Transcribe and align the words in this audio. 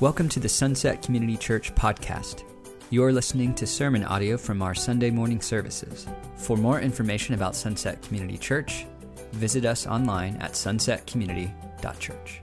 Welcome 0.00 0.30
to 0.30 0.40
the 0.40 0.48
Sunset 0.48 1.02
Community 1.02 1.36
Church 1.36 1.74
podcast. 1.74 2.44
You're 2.88 3.12
listening 3.12 3.54
to 3.56 3.66
sermon 3.66 4.02
audio 4.02 4.38
from 4.38 4.62
our 4.62 4.74
Sunday 4.74 5.10
morning 5.10 5.42
services. 5.42 6.06
For 6.36 6.56
more 6.56 6.80
information 6.80 7.34
about 7.34 7.54
Sunset 7.54 8.00
Community 8.00 8.38
Church, 8.38 8.86
visit 9.32 9.66
us 9.66 9.86
online 9.86 10.36
at 10.36 10.52
sunsetcommunity.church. 10.52 12.40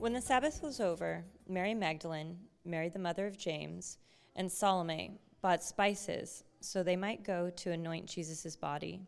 When 0.00 0.12
the 0.12 0.20
Sabbath 0.20 0.60
was 0.60 0.80
over, 0.80 1.24
Mary 1.48 1.72
Magdalene, 1.72 2.38
Mary 2.64 2.88
the 2.88 2.98
mother 2.98 3.28
of 3.28 3.38
James, 3.38 3.98
and 4.34 4.50
Salome 4.50 5.20
bought 5.40 5.62
spices 5.62 6.42
so 6.58 6.82
they 6.82 6.96
might 6.96 7.22
go 7.22 7.48
to 7.50 7.70
anoint 7.70 8.06
Jesus' 8.06 8.56
body. 8.56 9.02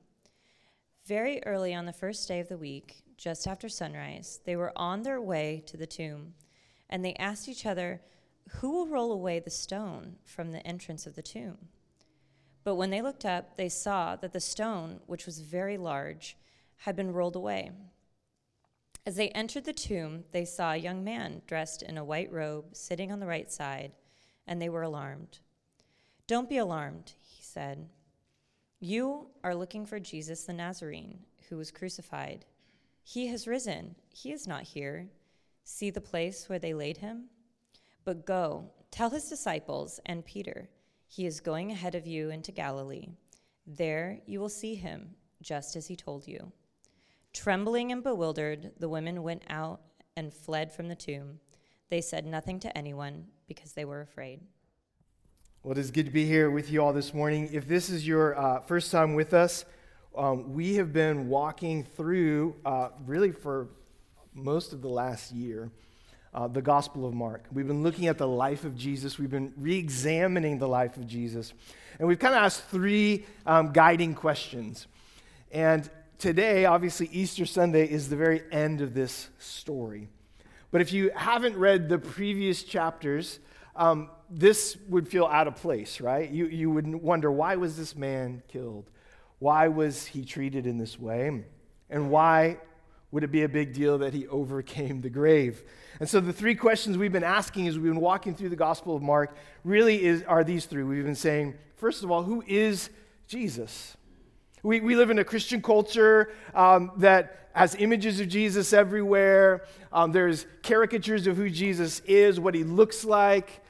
Very 1.06 1.45
early 1.45 1.74
on 1.74 1.87
the 1.87 1.92
first 1.92 2.28
day 2.28 2.38
of 2.38 2.48
the 2.48 2.56
week, 2.56 3.02
just 3.18 3.46
after 3.46 3.68
sunrise, 3.68 4.40
they 4.46 4.56
were 4.56 4.72
on 4.77 5.02
their 5.02 5.20
way 5.20 5.62
to 5.66 5.76
the 5.76 5.86
tomb, 5.86 6.34
and 6.88 7.04
they 7.04 7.14
asked 7.14 7.48
each 7.48 7.66
other, 7.66 8.00
Who 8.60 8.70
will 8.70 8.86
roll 8.86 9.12
away 9.12 9.40
the 9.40 9.50
stone 9.50 10.16
from 10.24 10.52
the 10.52 10.66
entrance 10.66 11.06
of 11.06 11.16
the 11.16 11.23
tomb? 11.23 11.59
But 12.64 12.76
when 12.76 12.90
they 12.90 13.02
looked 13.02 13.24
up, 13.24 13.56
they 13.56 13.68
saw 13.68 14.16
that 14.16 14.32
the 14.32 14.40
stone, 14.40 15.00
which 15.06 15.26
was 15.26 15.40
very 15.40 15.76
large, 15.76 16.36
had 16.76 16.95
been 16.95 17.12
rolled 17.12 17.36
away. 17.36 17.73
As 19.04 19.16
they 19.16 19.30
entered 19.30 19.64
the 19.64 19.73
tomb, 19.73 20.24
they 20.32 20.45
saw 20.45 20.73
a 20.73 20.76
young 20.76 21.02
man 21.02 21.42
dressed 21.46 21.82
in 21.82 21.98
a 21.98 22.04
white 22.04 22.30
robe 22.30 22.76
sitting 22.76 23.10
on 23.10 23.20
the 23.20 23.26
right 23.26 23.50
side, 23.50 23.92
and 24.46 24.62
they 24.62 24.68
were 24.68 24.82
alarmed. 24.82 25.38
Don't 26.26 26.48
be 26.48 26.59
alarmed, 26.59 27.14
he 27.26 27.42
said. 27.42 27.88
You 28.80 29.28
are 29.43 29.54
looking 29.54 29.87
for 29.87 29.98
Jesus 29.98 30.45
the 30.45 30.52
Nazarene, 30.52 31.21
who 31.48 31.56
was 31.56 31.71
crucified. 31.71 32.45
He 33.10 33.28
has 33.28 33.46
risen. 33.46 33.95
He 34.10 34.32
is 34.32 34.46
not 34.46 34.64
here. 34.64 35.09
See 35.64 35.88
the 35.88 35.98
place 35.98 36.46
where 36.46 36.59
they 36.59 36.74
laid 36.74 36.98
him? 36.98 37.30
But 38.04 38.26
go, 38.26 38.70
tell 38.90 39.09
his 39.09 39.30
disciples 39.30 39.98
and 40.04 40.26
Peter, 40.26 40.68
he 41.06 41.24
is 41.24 41.40
going 41.40 41.70
ahead 41.70 41.95
of 41.95 42.06
you 42.06 42.28
into 42.28 42.52
Galilee. 42.52 43.09
There 43.66 44.18
you 44.26 44.40
will 44.40 44.50
see 44.50 44.74
him, 44.74 45.15
just 45.40 45.74
as 45.74 45.87
he 45.87 45.96
told 45.96 46.28
you. 46.28 46.52
Trembling 47.32 47.92
and 47.92 48.02
bewildered, 48.02 48.73
the 48.78 48.90
women 48.90 49.22
went 49.22 49.45
out 49.48 49.80
and 50.15 50.30
fled 50.30 50.70
from 50.70 50.88
the 50.88 50.95
tomb. 50.95 51.40
They 51.88 52.02
said 52.02 52.26
nothing 52.26 52.60
to 52.60 52.76
anyone 52.76 53.28
because 53.46 53.72
they 53.72 53.87
were 53.87 54.02
afraid. 54.02 54.40
Well, 55.62 55.72
it 55.72 55.78
is 55.78 55.90
good 55.90 56.04
to 56.04 56.12
be 56.12 56.26
here 56.26 56.50
with 56.50 56.70
you 56.70 56.82
all 56.82 56.93
this 56.93 57.15
morning. 57.15 57.48
If 57.54 57.66
this 57.66 57.88
is 57.88 58.06
your 58.06 58.38
uh, 58.38 58.60
first 58.60 58.93
time 58.93 59.15
with 59.15 59.32
us, 59.32 59.65
um, 60.19 60.52
we 60.52 60.74
have 60.74 60.93
been 60.93 61.29
walking 61.29 61.85
through, 61.85 62.57
uh, 62.66 62.88
really 63.07 63.30
for 63.30 63.69
most 64.34 64.72
of 64.72 64.83
the 64.83 64.88
last 64.88 65.31
year, 65.33 65.71
uh, 66.34 66.49
the 66.49 66.61
Gospel 66.61 67.06
of 67.06 67.15
Mark. 67.15 67.44
We've 67.53 67.69
been 67.69 67.84
looking 67.84 68.09
at 68.09 68.19
the 68.19 68.27
life 68.27 68.65
of 68.65 68.77
Jesus, 68.77 69.16
we've 69.16 69.31
been 69.31 69.53
re 69.56 69.78
examining 69.78 70.59
the 70.59 70.66
life 70.66 70.97
of 70.97 71.06
Jesus, 71.06 71.55
and 72.00 72.09
we've 72.09 72.19
kind 72.19 72.34
of 72.34 72.43
asked 72.43 72.65
three 72.65 73.27
um, 73.47 73.72
guiding 73.72 74.15
questions. 74.15 74.89
And 75.53 75.89
today, 76.19 76.65
obviously, 76.65 77.09
Easter 77.12 77.47
Sunday 77.47 77.89
is 77.89 78.09
the 78.09 78.16
very 78.16 78.43
end 78.50 78.81
of 78.81 78.94
this 78.94 79.28
story. 79.39 80.09
But 80.72 80.81
if 80.81 80.93
you 80.93 81.12
haven't 81.15 81.56
read 81.56 81.89
the 81.89 81.99
previous 81.99 82.65
chapters, 82.65 83.39
um, 83.77 84.11
this 84.28 84.77
would 84.89 85.09
feel 85.09 85.27
out 85.27 85.47
of 85.47 85.55
place, 85.55 86.00
right? 86.00 86.28
You, 86.28 86.47
you 86.49 86.71
would 86.72 86.93
wonder 86.97 87.31
why 87.31 87.55
was 87.55 87.77
this 87.77 87.94
man 87.94 88.43
killed? 88.49 88.91
Why 89.38 89.69
was 89.69 90.06
he 90.06 90.25
treated 90.25 90.66
in 90.66 90.78
this 90.78 90.98
way? 90.98 91.44
And 91.91 92.10
why 92.10 92.59
would 93.10 93.25
it 93.25 93.32
be 93.32 93.43
a 93.43 93.49
big 93.49 93.72
deal 93.72 93.99
that 93.99 94.12
he 94.12 94.26
overcame 94.28 95.00
the 95.00 95.10
grave? 95.10 95.62
And 96.00 96.09
so 96.09 96.21
the 96.21 96.32
three 96.32 96.54
questions 96.54 96.99
we've 96.99 97.12
been 97.12 97.25
asking 97.25 97.69
as 97.69 97.78
we've 97.78 97.93
been 97.93 98.00
walking 98.00 98.34
through 98.34 98.50
the 98.50 98.56
Gospel 98.56 98.94
of 98.94 99.03
Mark 99.03 99.37
really 99.65 100.04
is, 100.04 100.22
are 100.25 100.44
these 100.44 100.66
three. 100.66 100.82
We've 100.82 101.04
been 101.04 101.15
saying, 101.15 101.54
first 101.77 102.03
of 102.03 102.10
all, 102.10 102.22
who 102.22 102.43
is 102.47 102.91
Jesus? 103.27 103.97
We, 104.62 104.81
we 104.81 104.97
live 104.97 105.10
in 105.10 105.19
a 105.19 105.25
Christian 105.25 105.62
culture 105.62 106.32
um, 106.54 106.93
that 106.98 107.50
has 107.54 107.75
images 107.77 108.21
of 108.21 108.28
Jesus 108.28 108.72
everywhere. 108.72 109.65
Um, 109.93 110.12
there's 110.12 110.47
caricatures 110.62 111.27
of 111.27 111.37
who 111.37 111.48
Jesus 111.48 112.00
is, 112.00 112.38
what 112.38 112.54
he 112.54 112.65
looks 112.65 113.04
like 113.04 113.62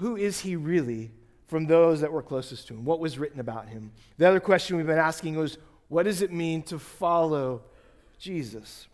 who 0.00 0.16
is 0.16 0.40
he 0.40 0.56
really 0.56 1.10
from 1.50 1.66
those 1.66 2.00
that 2.00 2.12
were 2.12 2.22
closest 2.22 2.68
to 2.68 2.74
him? 2.74 2.84
What 2.84 3.00
was 3.00 3.18
written 3.18 3.40
about 3.40 3.68
him? 3.68 3.90
The 4.18 4.28
other 4.28 4.38
question 4.38 4.76
we've 4.76 4.86
been 4.86 4.98
asking 4.98 5.34
was, 5.34 5.58
what 5.88 6.04
does 6.04 6.22
it 6.22 6.32
mean 6.32 6.62
to 6.64 6.78
follow 6.78 7.62
Jesus? 8.18 8.86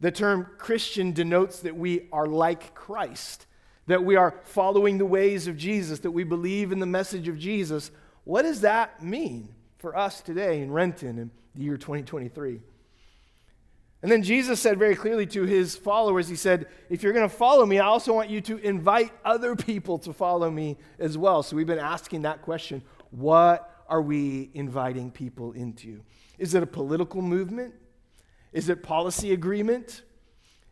The 0.00 0.10
term 0.10 0.48
Christian 0.58 1.12
denotes 1.12 1.60
that 1.60 1.76
we 1.76 2.08
are 2.12 2.26
like 2.26 2.74
Christ, 2.74 3.46
that 3.86 4.04
we 4.04 4.16
are 4.16 4.34
following 4.42 4.98
the 4.98 5.06
ways 5.06 5.46
of 5.46 5.56
Jesus, 5.56 6.00
that 6.00 6.10
we 6.10 6.24
believe 6.24 6.72
in 6.72 6.80
the 6.80 6.86
message 6.86 7.28
of 7.28 7.38
Jesus. 7.38 7.92
What 8.24 8.42
does 8.42 8.62
that 8.62 9.00
mean 9.00 9.54
for 9.78 9.96
us 9.96 10.20
today 10.20 10.60
in 10.60 10.72
Renton 10.72 11.20
in 11.20 11.30
the 11.54 11.62
year 11.62 11.76
2023? 11.76 12.60
And 14.02 14.10
then 14.10 14.24
Jesus 14.24 14.60
said 14.60 14.80
very 14.80 14.96
clearly 14.96 15.26
to 15.26 15.44
his 15.44 15.76
followers, 15.76 16.28
He 16.28 16.34
said, 16.34 16.66
If 16.90 17.02
you're 17.02 17.12
going 17.12 17.28
to 17.28 17.34
follow 17.34 17.64
me, 17.64 17.78
I 17.78 17.86
also 17.86 18.12
want 18.12 18.30
you 18.30 18.40
to 18.42 18.58
invite 18.58 19.12
other 19.24 19.54
people 19.54 19.98
to 20.00 20.12
follow 20.12 20.50
me 20.50 20.76
as 20.98 21.16
well. 21.16 21.42
So 21.42 21.54
we've 21.56 21.66
been 21.66 21.78
asking 21.78 22.22
that 22.22 22.42
question 22.42 22.82
what 23.10 23.84
are 23.88 24.02
we 24.02 24.50
inviting 24.54 25.10
people 25.10 25.52
into? 25.52 26.00
Is 26.38 26.54
it 26.54 26.62
a 26.62 26.66
political 26.66 27.22
movement? 27.22 27.74
Is 28.52 28.68
it 28.68 28.82
policy 28.82 29.32
agreement? 29.32 30.02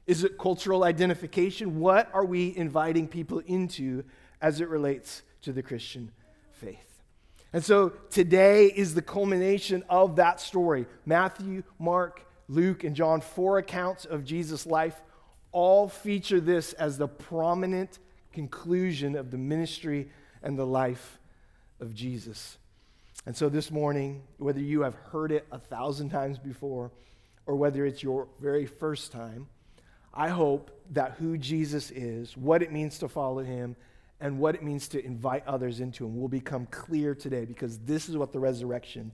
Is 0.07 0.25
it 0.25 0.39
cultural 0.39 0.85
identification? 0.85 1.79
What 1.79 2.11
are 2.12 2.25
we 2.25 2.57
inviting 2.57 3.07
people 3.07 3.41
into 3.41 4.05
as 4.41 4.61
it 4.61 4.69
relates 4.69 5.23
to 5.43 5.53
the 5.53 5.62
Christian 5.62 6.11
faith? 6.51 7.03
And 7.53 7.65
so 7.65 7.91
today 8.11 8.67
is 8.67 8.95
the 8.95 9.03
culmination 9.03 9.85
of 9.89 10.17
that 10.17 10.41
story 10.41 10.87
Matthew, 11.05 11.62
Mark, 11.79 12.27
Luke, 12.50 12.83
and 12.83 12.97
John, 12.97 13.21
four 13.21 13.59
accounts 13.59 14.05
of 14.05 14.25
Jesus' 14.25 14.66
life, 14.66 15.00
all 15.53 15.88
feature 15.88 16.41
this 16.41 16.72
as 16.72 16.99
the 16.99 17.06
prominent 17.06 18.00
conclusion 18.33 19.15
of 19.15 19.31
the 19.31 19.38
ministry 19.38 20.11
and 20.43 20.59
the 20.59 20.66
life 20.66 21.21
of 21.78 21.94
Jesus. 21.94 22.59
And 23.25 23.37
so 23.37 23.49
this 23.49 23.71
morning, 23.71 24.22
whether 24.38 24.61
you 24.61 24.81
have 24.81 24.97
heard 24.97 25.31
it 25.31 25.47
a 25.53 25.61
thousand 25.61 26.11
times 26.11 26.41
before 26.41 26.91
or 27.47 27.55
whether 27.55 27.87
it's 27.87 28.03
your 28.03 28.27
very 28.41 28.67
first 28.67 29.12
time, 29.12 29.47
I 30.12 30.28
hope 30.28 30.72
that 30.91 31.12
who 31.21 31.38
Jesus 31.38 31.93
is, 31.93 32.37
what 32.37 32.65
it 32.65 32.72
means 32.72 32.99
to 32.99 33.09
follow 33.09 33.44
him, 33.44 33.77
and 34.21 34.41
what 34.41 34.56
it 34.56 34.65
means 34.65 34.88
to 34.88 35.05
invite 35.05 35.47
others 35.47 35.78
into 35.78 36.05
him 36.05 36.21
will 36.21 36.28
become 36.28 36.67
clear 36.67 37.15
today 37.15 37.44
because 37.44 37.78
this 37.78 38.09
is 38.09 38.17
what 38.17 38.32
the 38.32 38.41
resurrection 38.41 39.12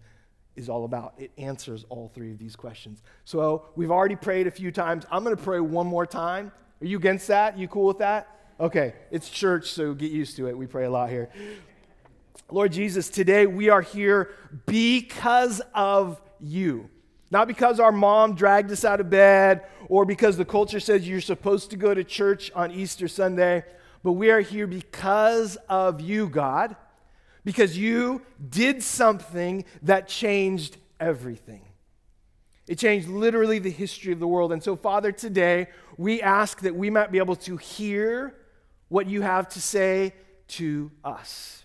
is 0.57 0.69
all 0.69 0.85
about. 0.85 1.15
It 1.19 1.31
answers 1.39 1.85
all 1.89 2.11
three 2.15 2.31
of 2.31 2.39
these 2.39 2.57
questions. 2.57 3.03
So 3.25 3.67
we've 3.77 3.91
already 3.91 4.17
prayed 4.17 4.47
a 4.47 4.51
few 4.51 4.73
times. 4.73 5.05
I'm 5.11 5.23
going 5.23 5.37
to 5.37 5.43
pray 5.43 5.61
one 5.61 5.87
more 5.87 6.07
time. 6.07 6.51
Are 6.81 6.87
you 6.87 6.97
against 6.97 7.29
that? 7.29 7.59
You 7.59 7.69
cool 7.69 7.87
with 7.87 7.99
that? 7.99 8.29
Okay, 8.59 8.95
it's 9.11 9.29
church, 9.29 9.71
so 9.71 9.93
get 9.93 10.11
used 10.11 10.37
to 10.37 10.49
it. 10.49 10.57
We 10.57 10.67
pray 10.67 10.87
a 10.87 10.91
lot 10.91 11.11
here. 11.11 11.29
Lord 12.51 12.73
Jesus, 12.73 13.11
today 13.11 13.47
we 13.47 13.69
are 13.69 13.83
here 13.83 14.31
because 14.65 15.61
of 15.75 16.21
you. 16.41 16.89
Not 17.31 17.49
because 17.49 17.81
our 17.81 17.93
mom 17.93 18.35
dragged 18.35 18.71
us 18.71 18.85
out 18.85 19.01
of 19.01 19.11
bed 19.11 19.67
or 19.89 20.05
because 20.05 20.37
the 20.37 20.45
culture 20.45 20.81
says 20.81 21.07
you're 21.07 21.21
supposed 21.21 21.71
to 21.71 21.77
go 21.77 21.93
to 21.93 22.05
church 22.05 22.51
on 22.55 22.71
Easter 22.71 23.09
Sunday, 23.09 23.65
but 24.03 24.13
we 24.13 24.31
are 24.31 24.41
here 24.41 24.67
because 24.67 25.57
of 25.69 26.01
you, 26.01 26.29
God 26.29 26.77
because 27.47 27.79
you 27.79 28.23
did 28.51 28.83
something 28.83 29.65
that 29.81 30.09
changed 30.09 30.79
everything. 30.99 31.63
It 32.67 32.77
changed 32.77 33.07
literally 33.07 33.61
the 33.61 33.71
history 33.71 34.13
of 34.13 34.19
the 34.19 34.27
world. 34.27 34.51
And 34.51 34.61
so, 34.61 34.75
Father, 34.75 35.13
today 35.13 35.69
we 35.97 36.21
ask 36.21 36.63
that 36.63 36.75
we 36.75 36.91
might 36.91 37.13
be 37.13 37.19
able 37.19 37.37
to 37.37 37.57
hear 37.57 38.35
what 38.89 39.07
you 39.07 39.23
have 39.23 39.49
to 39.51 39.61
say 39.61 40.13
to 40.49 40.91
us, 41.05 41.65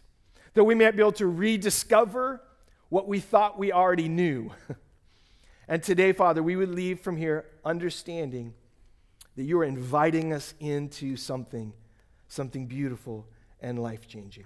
that 0.53 0.65
we 0.65 0.75
might 0.75 0.95
be 0.95 1.01
able 1.01 1.13
to 1.13 1.25
rediscover 1.25 2.43
what 2.89 3.07
we 3.07 3.19
thought 3.19 3.57
we 3.57 3.71
already 3.71 4.07
knew. 4.07 4.51
and 5.67 5.81
today, 5.81 6.11
Father, 6.11 6.43
we 6.43 6.55
would 6.55 6.69
leave 6.69 6.99
from 6.99 7.17
here 7.17 7.45
understanding 7.65 8.53
that 9.35 9.43
you 9.45 9.59
are 9.59 9.65
inviting 9.65 10.31
us 10.31 10.53
into 10.59 11.15
something, 11.15 11.73
something 12.27 12.67
beautiful 12.67 13.25
and 13.61 13.81
life 13.81 14.07
changing. 14.07 14.45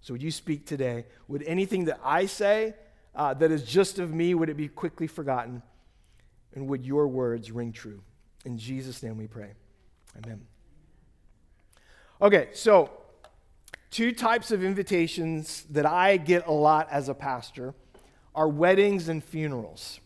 So, 0.00 0.14
would 0.14 0.22
you 0.22 0.30
speak 0.30 0.66
today? 0.66 1.06
Would 1.26 1.42
anything 1.42 1.86
that 1.86 2.00
I 2.04 2.26
say 2.26 2.74
uh, 3.14 3.34
that 3.34 3.50
is 3.50 3.64
just 3.64 3.98
of 3.98 4.14
me, 4.14 4.34
would 4.34 4.48
it 4.48 4.56
be 4.56 4.68
quickly 4.68 5.06
forgotten? 5.06 5.62
And 6.54 6.68
would 6.68 6.86
your 6.86 7.08
words 7.08 7.50
ring 7.50 7.72
true? 7.72 8.02
In 8.44 8.58
Jesus' 8.58 9.02
name 9.02 9.18
we 9.18 9.26
pray. 9.26 9.52
Amen. 10.16 10.46
Okay, 12.20 12.48
so 12.52 12.90
two 13.90 14.12
types 14.12 14.50
of 14.50 14.64
invitations 14.64 15.64
that 15.70 15.86
I 15.86 16.16
get 16.16 16.46
a 16.46 16.52
lot 16.52 16.88
as 16.90 17.08
a 17.08 17.14
pastor 17.14 17.74
are 18.34 18.48
weddings 18.48 19.08
and 19.08 19.22
funerals. 19.22 20.00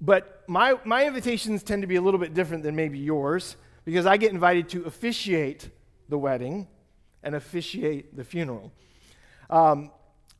But 0.00 0.44
my, 0.46 0.78
my 0.84 1.06
invitations 1.06 1.62
tend 1.62 1.82
to 1.82 1.86
be 1.86 1.96
a 1.96 2.02
little 2.02 2.20
bit 2.20 2.32
different 2.32 2.62
than 2.62 2.74
maybe 2.74 2.98
yours. 2.98 3.56
because 3.84 4.06
I 4.06 4.16
get 4.16 4.32
invited 4.32 4.68
to 4.70 4.84
officiate 4.84 5.68
the 6.08 6.18
wedding 6.18 6.68
and 7.22 7.34
officiate 7.34 8.16
the 8.16 8.24
funeral. 8.24 8.72
Um, 9.50 9.90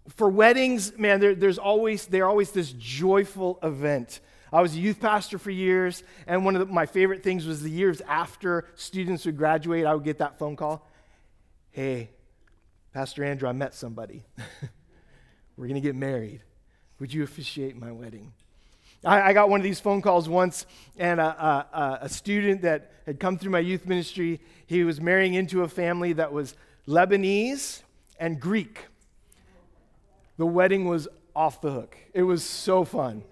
for 0.08 0.28
weddings, 0.28 0.96
man, 0.96 1.20
there's 1.20 1.58
always 1.58 2.06
they're 2.06 2.28
always 2.28 2.52
this 2.52 2.72
joyful 2.72 3.58
event. 3.62 4.20
I 4.52 4.62
was 4.62 4.74
a 4.74 4.78
youth 4.78 5.00
pastor 5.00 5.38
for 5.38 5.50
years, 5.50 6.02
and 6.26 6.44
one 6.44 6.56
of 6.56 6.66
the, 6.66 6.72
my 6.72 6.86
favorite 6.86 7.22
things 7.22 7.46
was 7.46 7.62
the 7.62 7.70
years 7.70 8.00
after 8.00 8.66
students 8.74 9.26
would 9.26 9.36
graduate, 9.36 9.86
I 9.86 9.94
would 9.94 10.04
get 10.04 10.18
that 10.18 10.38
phone 10.38 10.56
call. 10.56 10.88
Hey, 11.70 12.10
Pastor 12.92 13.22
Andrew, 13.22 13.48
I 13.48 13.52
met 13.52 13.74
somebody. 13.74 14.24
We're 15.56 15.66
going 15.66 15.80
to 15.80 15.80
get 15.80 15.94
married. 15.94 16.40
Would 16.98 17.14
you 17.14 17.22
officiate 17.22 17.76
my 17.76 17.92
wedding? 17.92 18.32
I, 19.04 19.20
I, 19.22 19.32
got 19.32 19.48
one 19.48 19.60
of 19.60 19.64
these 19.64 19.78
phone 19.78 20.02
calls 20.02 20.28
once, 20.28 20.66
and 20.98 21.20
a, 21.20 21.24
a, 21.24 21.98
a 22.02 22.08
student 22.08 22.62
that 22.62 22.92
had 23.06 23.20
come 23.20 23.38
through 23.38 23.52
my 23.52 23.60
youth 23.60 23.86
ministry, 23.86 24.40
he 24.66 24.82
was 24.82 25.00
marrying 25.00 25.34
into 25.34 25.62
a 25.62 25.68
family 25.68 26.12
that 26.14 26.32
was 26.32 26.56
Lebanese 26.88 27.82
and 28.18 28.40
Greek. 28.40 28.86
The 30.40 30.46
wedding 30.46 30.87
was 30.87 31.06
off 31.37 31.60
the 31.60 31.70
hook. 31.70 31.98
It 32.14 32.22
was 32.22 32.42
so 32.42 32.82
fun. 32.82 33.25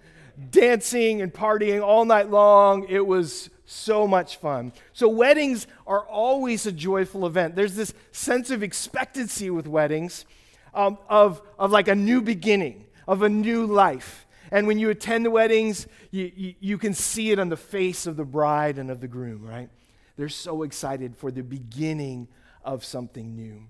Dancing 0.50 1.22
and 1.22 1.32
partying 1.32 1.82
all 1.82 2.04
night 2.04 2.28
long. 2.28 2.86
It 2.86 3.06
was 3.06 3.48
so 3.64 4.06
much 4.06 4.36
fun. 4.36 4.74
So, 4.92 5.08
weddings 5.08 5.66
are 5.86 6.02
always 6.02 6.66
a 6.66 6.70
joyful 6.70 7.24
event. 7.24 7.56
There's 7.56 7.76
this 7.76 7.94
sense 8.12 8.50
of 8.50 8.62
expectancy 8.62 9.48
with 9.48 9.66
weddings 9.66 10.26
um, 10.74 10.98
of, 11.08 11.40
of 11.58 11.70
like 11.70 11.88
a 11.88 11.94
new 11.94 12.20
beginning, 12.20 12.84
of 13.06 13.22
a 13.22 13.28
new 13.30 13.64
life. 13.64 14.26
And 14.52 14.66
when 14.66 14.78
you 14.78 14.90
attend 14.90 15.24
the 15.24 15.30
weddings, 15.30 15.86
you, 16.10 16.30
you, 16.36 16.54
you 16.60 16.76
can 16.76 16.92
see 16.92 17.30
it 17.30 17.38
on 17.38 17.48
the 17.48 17.56
face 17.56 18.06
of 18.06 18.18
the 18.18 18.24
bride 18.26 18.76
and 18.76 18.90
of 18.90 19.00
the 19.00 19.08
groom, 19.08 19.46
right? 19.46 19.70
They're 20.18 20.28
so 20.28 20.62
excited 20.62 21.16
for 21.16 21.30
the 21.30 21.42
beginning 21.42 22.28
of 22.62 22.84
something 22.84 23.34
new. 23.34 23.62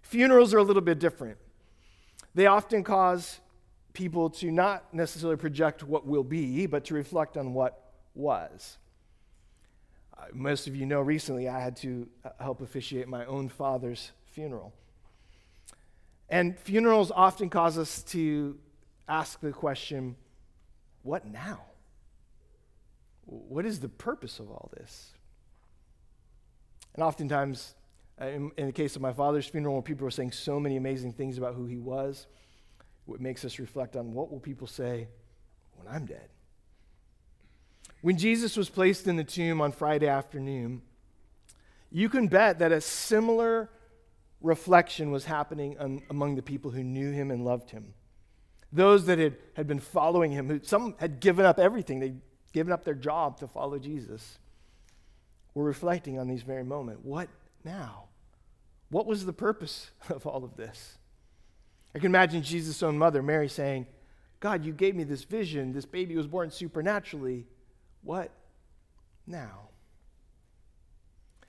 Funerals 0.00 0.54
are 0.54 0.58
a 0.58 0.62
little 0.62 0.80
bit 0.80 0.98
different. 0.98 1.36
They 2.34 2.46
often 2.46 2.84
cause 2.84 3.40
people 3.92 4.30
to 4.30 4.50
not 4.50 4.94
necessarily 4.94 5.36
project 5.36 5.82
what 5.82 6.06
will 6.06 6.22
be, 6.22 6.66
but 6.66 6.84
to 6.86 6.94
reflect 6.94 7.36
on 7.36 7.54
what 7.54 7.92
was. 8.14 8.78
Uh, 10.16 10.24
most 10.32 10.66
of 10.66 10.76
you 10.76 10.86
know 10.86 11.00
recently 11.00 11.48
I 11.48 11.60
had 11.60 11.76
to 11.78 12.08
uh, 12.24 12.30
help 12.40 12.60
officiate 12.60 13.08
my 13.08 13.24
own 13.26 13.48
father's 13.48 14.12
funeral. 14.26 14.72
And 16.28 16.58
funerals 16.58 17.10
often 17.10 17.48
cause 17.48 17.78
us 17.78 18.02
to 18.04 18.58
ask 19.08 19.40
the 19.40 19.52
question 19.52 20.16
what 21.02 21.26
now? 21.26 21.62
What 23.24 23.64
is 23.64 23.80
the 23.80 23.88
purpose 23.88 24.38
of 24.38 24.50
all 24.50 24.70
this? 24.76 25.12
And 26.94 27.02
oftentimes, 27.02 27.74
Uh, 28.20 28.26
in, 28.26 28.50
in, 28.56 28.66
the 28.66 28.72
case 28.72 28.96
of 28.96 29.02
my 29.02 29.12
father's 29.12 29.46
funeral, 29.46 29.74
when 29.74 29.82
people 29.82 30.04
were 30.04 30.10
saying 30.10 30.32
so 30.32 30.58
many 30.58 30.76
amazing 30.76 31.12
things 31.12 31.38
about 31.38 31.54
who 31.54 31.66
he 31.66 31.78
was, 31.78 32.26
what 33.06 33.20
makes 33.20 33.44
us 33.44 33.58
reflect 33.58 33.96
on 33.96 34.12
what 34.12 34.30
will 34.30 34.40
people 34.40 34.66
say 34.66 35.08
when 35.76 35.86
I'm 35.92 36.04
dead? 36.04 36.28
When 38.00 38.16
Jesus 38.16 38.56
was 38.56 38.68
placed 38.68 39.06
in 39.06 39.16
the 39.16 39.24
tomb 39.24 39.60
on 39.60 39.72
Friday 39.72 40.08
afternoon, 40.08 40.82
you 41.90 42.08
can 42.08 42.28
bet 42.28 42.58
that 42.58 42.72
a 42.72 42.80
similar 42.80 43.70
reflection 44.40 45.10
was 45.10 45.24
happening 45.24 46.02
among 46.10 46.36
the 46.36 46.42
people 46.42 46.70
who 46.70 46.84
knew 46.84 47.10
him 47.12 47.30
and 47.30 47.44
loved 47.44 47.70
him. 47.70 47.94
Those 48.72 49.06
that 49.06 49.18
had, 49.18 49.36
had 49.54 49.66
been 49.66 49.80
following 49.80 50.30
him, 50.32 50.48
who 50.48 50.60
some 50.62 50.94
had 50.98 51.20
given 51.20 51.44
up 51.44 51.58
everything, 51.58 52.00
they'd 52.00 52.20
given 52.52 52.72
up 52.72 52.84
their 52.84 52.94
job 52.94 53.38
to 53.38 53.48
follow 53.48 53.78
Jesus, 53.78 54.38
were 55.54 55.64
reflecting 55.64 56.18
on 56.18 56.28
these 56.28 56.42
very 56.42 56.62
moment. 56.62 57.04
What 57.04 57.28
now? 57.64 58.04
What 58.90 59.06
was 59.06 59.26
the 59.26 59.32
purpose 59.32 59.90
of 60.08 60.26
all 60.26 60.44
of 60.44 60.56
this? 60.56 60.98
I 61.94 61.98
can 61.98 62.06
imagine 62.06 62.42
Jesus' 62.42 62.82
own 62.82 62.98
mother, 62.98 63.22
Mary, 63.22 63.48
saying, 63.48 63.86
God, 64.40 64.64
you 64.64 64.72
gave 64.72 64.94
me 64.94 65.04
this 65.04 65.24
vision. 65.24 65.72
This 65.72 65.84
baby 65.84 66.16
was 66.16 66.26
born 66.26 66.50
supernaturally. 66.50 67.46
What 68.02 68.30
now? 69.26 69.68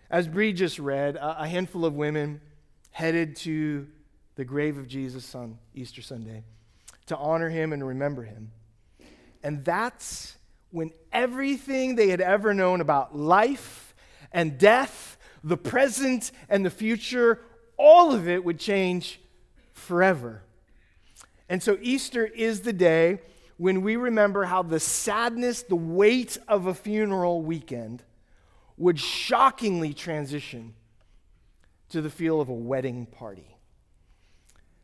As 0.10 0.28
Bree 0.28 0.54
just 0.54 0.80
read, 0.80 1.18
a 1.22 1.48
handful 1.48 1.86
of 1.86 1.94
women 1.94 2.42
headed 2.92 3.36
to 3.38 3.88
the 4.36 4.46
grave 4.46 4.78
of 4.78 4.88
Jesus 4.88 5.36
on 5.36 5.60
Easter 5.76 6.02
Sunday 6.02 6.44
to 7.06 7.18
honor 7.18 7.50
him 7.50 7.74
and 7.74 7.86
remember 7.86 8.24
him. 8.24 8.52
And 9.44 9.64
that's 9.64 10.36
when 10.72 10.92
everything 11.12 11.96
they 11.96 12.10
had 12.10 12.22
ever 12.22 12.54
known 12.54 12.82
about 12.82 13.16
life 13.16 13.94
and 14.32 14.58
death, 14.58 15.18
the 15.44 15.58
present 15.58 16.32
and 16.50 16.66
the 16.66 16.70
future, 16.70 17.42
all 17.78 18.14
of 18.14 18.28
it 18.28 18.44
would 18.44 18.60
change 18.60 19.20
forever. 19.74 20.44
And 21.48 21.64
so 21.64 21.78
Easter 21.82 22.26
is 22.26 22.62
the 22.62 22.74
day 22.74 23.20
when 23.58 23.82
we 23.82 23.96
remember 23.96 24.46
how 24.46 24.62
the 24.62 24.80
sadness, 24.80 25.64
the 25.64 25.76
weight 25.76 26.38
of 26.48 26.68
a 26.68 26.74
funeral 26.74 27.42
weekend 27.42 28.04
would 28.78 29.00
shockingly 29.00 29.94
transition 29.94 30.74
to 31.90 32.02
the 32.02 32.10
feel 32.10 32.40
of 32.40 32.50
a 32.50 32.54
wedding 32.54 33.06
party. 33.06 33.58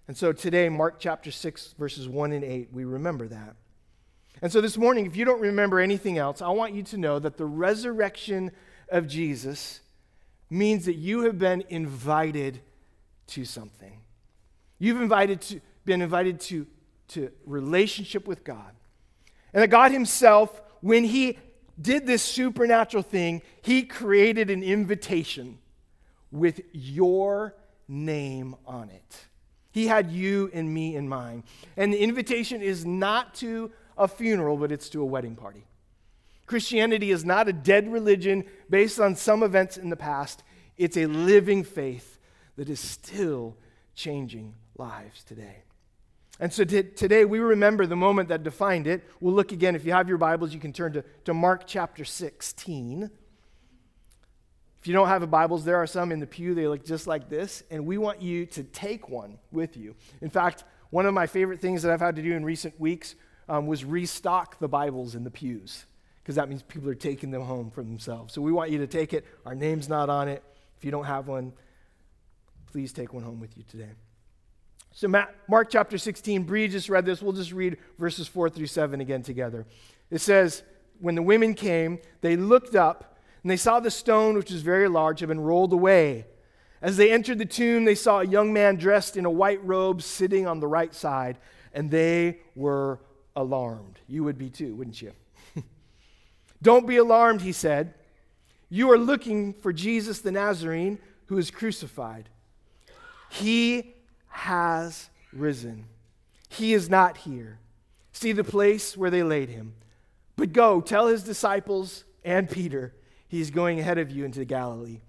And 0.08 0.18
so 0.18 0.34
today, 0.34 0.70
Mark 0.70 1.00
chapter 1.00 1.32
6, 1.32 1.76
verses 1.80 2.08
1 2.08 2.32
and 2.32 2.44
8, 2.44 2.70
we 2.72 2.84
remember 2.84 3.28
that. 3.28 3.56
And 4.42 4.52
so 4.52 4.60
this 4.60 4.78
morning, 4.78 5.06
if 5.06 5.16
you 5.16 5.24
don't 5.24 5.40
remember 5.40 5.80
anything 5.80 6.18
else, 6.18 6.42
I 6.42 6.50
want 6.50 6.74
you 6.74 6.84
to 6.84 6.98
know 6.98 7.20
that 7.20 7.38
the 7.38 7.46
resurrection 7.46 8.52
of 8.90 9.08
Jesus 9.08 9.80
means 10.50 10.86
that 10.86 10.96
you 10.96 11.22
have 11.22 11.38
been 11.38 11.64
invited 11.70 12.62
to 13.28 13.46
something. 13.46 14.00
You've 14.80 15.02
invited 15.02 15.42
to, 15.42 15.62
been 15.86 16.02
invited 16.02 16.40
to, 16.42 16.68
to 17.10 17.32
relationship 17.46 18.28
with 18.28 18.44
God. 18.44 18.74
And 19.54 19.64
that 19.64 19.70
God 19.70 19.92
Himself, 19.92 20.62
when 20.82 21.04
He 21.04 21.38
did 21.82 22.06
this 22.06 22.22
supernatural 22.22 23.04
thing, 23.04 23.42
He 23.62 23.84
created 23.84 24.50
an 24.50 24.64
invitation 24.64 25.60
with 26.32 26.62
your 26.74 27.56
name 27.88 28.56
on 28.66 28.90
it. 28.90 29.26
He 29.72 29.88
had 29.88 30.12
you 30.12 30.50
and 30.54 30.74
me 30.74 30.96
in 30.96 31.08
mind. 31.10 31.44
And 31.76 31.92
the 31.94 32.00
invitation 32.00 32.62
is 32.62 32.86
not 32.86 33.36
to 33.36 33.72
a 33.98 34.08
funeral, 34.08 34.58
but 34.58 34.72
it's 34.72 34.90
to 34.90 35.02
a 35.02 35.06
wedding 35.06 35.36
party. 35.36 35.66
Christianity 36.46 37.12
is 37.12 37.26
not 37.26 37.48
a 37.48 37.54
dead 37.54 37.92
religion 37.92 38.46
based 38.70 39.00
on 39.00 39.16
some 39.16 39.44
events 39.44 39.78
in 39.78 39.90
the 39.90 39.96
past, 39.96 40.44
it's 40.78 40.98
a 40.98 41.06
living 41.06 41.64
faith 41.64 42.20
that 42.58 42.70
is 42.70 42.80
still 42.80 43.58
changing 43.96 44.56
lives 44.78 45.24
today. 45.24 45.64
And 46.40 46.52
so 46.52 46.66
t- 46.66 46.84
today 46.84 47.24
we 47.24 47.40
remember 47.40 47.86
the 47.86 47.96
moment 47.96 48.30
that 48.30 48.44
defined 48.44 48.88
it. 48.88 49.04
We'll 49.22 49.34
look 49.34 49.52
again. 49.52 49.76
If 49.76 49.86
you 49.86 49.94
have 49.94 50.10
your 50.10 50.18
Bibles, 50.18 50.54
you 50.54 50.60
can 50.60 50.74
turn 50.74 50.94
to, 50.94 51.04
to 51.24 51.34
Mark 51.34 51.64
chapter 51.66 52.04
16. 52.04 53.10
If 54.80 54.88
you 54.88 54.94
don't 54.94 55.08
have 55.08 55.24
a 55.24 55.28
Bibles, 55.28 55.64
there 55.64 55.78
are 55.78 55.88
some 55.88 56.12
in 56.12 56.20
the 56.20 56.28
pew. 56.28 56.54
They 56.54 56.68
look 56.68 56.86
just 56.86 57.08
like 57.08 57.30
this, 57.30 57.64
and 57.72 57.88
we 57.88 57.98
want 57.98 58.22
you 58.22 58.46
to 58.48 58.64
take 58.64 59.10
one 59.10 59.40
with 59.52 59.78
you. 59.78 59.96
In 60.22 60.30
fact, 60.30 60.64
one 60.92 61.06
of 61.06 61.14
my 61.14 61.26
favorite 61.26 61.60
things 61.60 61.82
that 61.82 61.92
I've 61.92 62.02
had 62.02 62.18
to 62.18 62.22
do 62.22 62.34
in 62.34 62.46
recent 62.46 62.80
weeks 62.80 63.16
um, 63.50 63.66
was 63.66 63.84
restock 63.84 64.60
the 64.60 64.68
Bibles 64.68 65.16
in 65.16 65.24
the 65.24 65.32
pews, 65.32 65.86
because 66.26 66.38
that 66.38 66.50
means 66.50 66.64
people 66.64 66.90
are 66.90 66.96
taking 66.96 67.30
them 67.30 67.44
home 67.44 67.70
for 67.70 67.84
themselves. 67.84 68.34
So 68.34 68.42
we 68.42 68.52
want 68.52 68.72
you 68.72 68.80
to 68.80 68.88
take 68.88 69.14
it. 69.14 69.26
Our 69.46 69.54
name's 69.54 69.88
not 69.88 70.10
on 70.10 70.28
it. 70.28 70.44
If 70.76 70.84
you 70.84 70.90
don't 70.90 71.06
have 71.06 71.28
one, 71.28 71.54
please 72.72 72.92
take 72.92 73.14
one 73.14 73.22
home 73.22 73.40
with 73.40 73.56
you 73.56 73.64
today. 73.70 73.92
So, 74.92 75.08
Mark 75.08 75.70
chapter 75.70 76.00
16, 76.00 76.44
Bree 76.44 76.68
just 76.68 76.90
read 76.90 77.06
this. 77.06 77.22
We'll 77.22 77.34
just 77.34 77.52
read 77.52 77.78
verses 78.00 78.28
4 78.28 78.50
through 78.50 78.66
7 78.66 79.02
again 79.02 79.22
together. 79.22 79.68
It 80.10 80.20
says, 80.20 80.64
When 81.00 81.14
the 81.14 81.22
women 81.22 81.54
came, 81.54 82.00
they 82.22 82.36
looked 82.36 82.76
up 82.76 83.20
and 83.44 83.52
they 83.52 83.58
saw 83.58 83.80
the 83.80 83.92
stone, 83.92 84.36
which 84.36 84.50
was 84.50 84.64
very 84.64 84.88
large, 84.88 85.20
had 85.20 85.30
been 85.30 85.42
rolled 85.42 85.74
away. 85.74 86.26
As 86.82 86.98
they 86.98 87.12
entered 87.12 87.38
the 87.38 87.46
tomb, 87.46 87.86
they 87.86 87.94
saw 87.94 88.22
a 88.22 88.26
young 88.26 88.52
man 88.52 88.78
dressed 88.78 89.16
in 89.16 89.26
a 89.26 89.30
white 89.30 89.64
robe 89.64 90.02
sitting 90.02 90.48
on 90.48 90.60
the 90.60 90.68
right 90.68 90.94
side, 90.96 91.38
and 91.72 91.92
they 91.92 92.40
were 92.56 93.00
alarmed. 93.36 94.00
You 94.08 94.24
would 94.24 94.40
be 94.40 94.50
too, 94.50 94.76
wouldn't 94.76 95.00
you? 95.04 95.12
Don't 96.66 96.88
be 96.88 96.98
alarmed, 96.98 97.42
he 97.42 97.52
said. 97.52 97.94
You 98.70 98.92
are 98.92 98.98
looking 98.98 99.54
for 99.54 99.72
Jesus 99.72 100.22
the 100.22 100.32
Nazarene 100.32 100.98
who 101.28 101.38
is 101.38 101.52
crucified. 101.52 102.28
He 103.30 103.94
has 104.30 105.12
risen. 105.32 105.86
He 106.50 106.74
is 106.74 106.90
not 106.90 107.18
here. 107.18 107.60
See 108.14 108.32
the 108.32 108.44
place 108.44 108.98
where 108.98 109.12
they 109.12 109.22
laid 109.22 109.50
him. 109.50 109.76
But 110.36 110.54
go, 110.54 110.82
tell 110.82 111.06
his 111.06 111.22
disciples 111.22 112.04
and 112.24 112.50
Peter 112.50 112.96
He's 113.28 113.52
going 113.52 113.80
ahead 113.80 114.00
of 114.00 114.10
you 114.10 114.26
into 114.26 114.46
Galilee. 114.46 115.02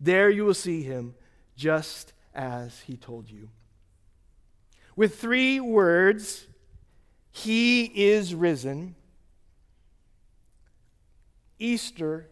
There 0.00 0.30
you 0.30 0.44
will 0.44 0.54
see 0.54 0.82
him 0.82 1.14
just 1.56 2.12
as 2.34 2.80
he 2.80 2.96
told 2.96 3.30
you. 3.30 3.50
With 4.96 5.20
three 5.20 5.60
words, 5.60 6.46
he 7.30 7.84
is 7.84 8.34
risen. 8.34 8.96
Easter 11.58 12.26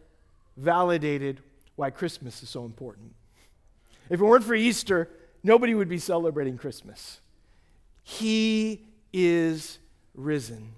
validated 0.57 1.41
why 1.76 1.91
Christmas 1.91 2.43
is 2.43 2.49
so 2.49 2.64
important. 2.64 3.14
If 4.11 4.21
it 4.21 4.25
weren't 4.25 4.45
for 4.45 4.55
Easter, 4.55 5.09
nobody 5.43 5.75
would 5.75 5.88
be 5.88 5.99
celebrating 5.99 6.59
Christmas. 6.59 7.21
He 8.02 8.83
is 9.12 9.79
risen. 10.14 10.73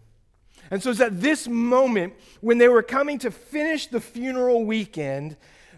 And 0.71 0.83
so 0.83 0.91
it's 0.91 1.01
at 1.01 1.21
this 1.21 1.47
moment 1.49 2.15
when 2.41 2.59
they 2.59 2.69
were 2.69 2.83
coming 2.83 3.19
to 3.19 3.31
finish 3.31 3.87
the 3.87 4.01
funeral 4.01 4.65
weekend 4.65 5.37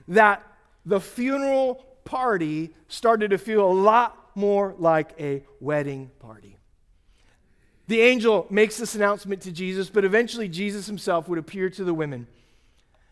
that 0.09 0.43
the 0.85 1.01
funeral 1.01 1.85
party 2.05 2.71
started 2.89 3.31
to 3.31 3.39
feel 3.39 3.69
a 3.69 3.73
lot 3.73 4.31
more 4.37 4.75
like 4.79 5.19
a 5.19 5.43
wedding 5.61 6.11
party. 6.21 6.57
The 7.89 8.01
angel 8.01 8.47
makes 8.51 8.77
this 8.77 8.95
announcement 8.95 9.43
to 9.43 9.53
Jesus, 9.53 9.91
but 9.91 10.05
eventually 10.05 10.49
Jesus 10.49 10.87
himself 10.87 11.29
would 11.29 11.39
appear 11.39 11.71
to 11.71 11.85
the 11.85 11.95
women 11.95 12.27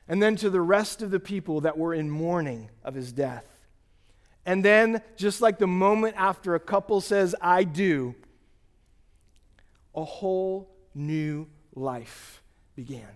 and 0.08 0.23
then 0.23 0.37
to 0.37 0.50
the 0.50 0.61
rest 0.61 1.02
of 1.02 1.11
the 1.11 1.20
people 1.20 1.62
that 1.62 1.78
were 1.78 1.94
in 1.94 2.11
mourning 2.11 2.70
of 2.82 2.94
his 2.94 3.12
death. 3.12 3.46
And 4.46 4.64
then, 4.64 5.00
just 5.16 5.40
like 5.40 5.58
the 5.58 5.66
moment 5.66 6.16
after 6.18 6.54
a 6.54 6.61
couple 6.61 7.00
says, 7.00 7.34
I 7.40 7.64
do, 7.64 8.14
a 9.94 10.04
whole 10.04 10.70
new 10.94 11.49
life 11.75 12.42
began. 12.76 13.08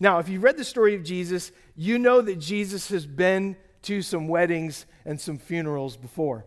Now, 0.00 0.18
if 0.20 0.28
you've 0.28 0.44
read 0.44 0.56
the 0.56 0.64
story 0.64 0.94
of 0.94 1.02
Jesus, 1.02 1.50
you 1.74 1.98
know 1.98 2.20
that 2.20 2.38
Jesus 2.38 2.88
has 2.90 3.06
been 3.06 3.56
to 3.82 4.02
some 4.02 4.28
weddings 4.28 4.86
and 5.04 5.20
some 5.20 5.38
funerals 5.38 5.96
before. 5.96 6.44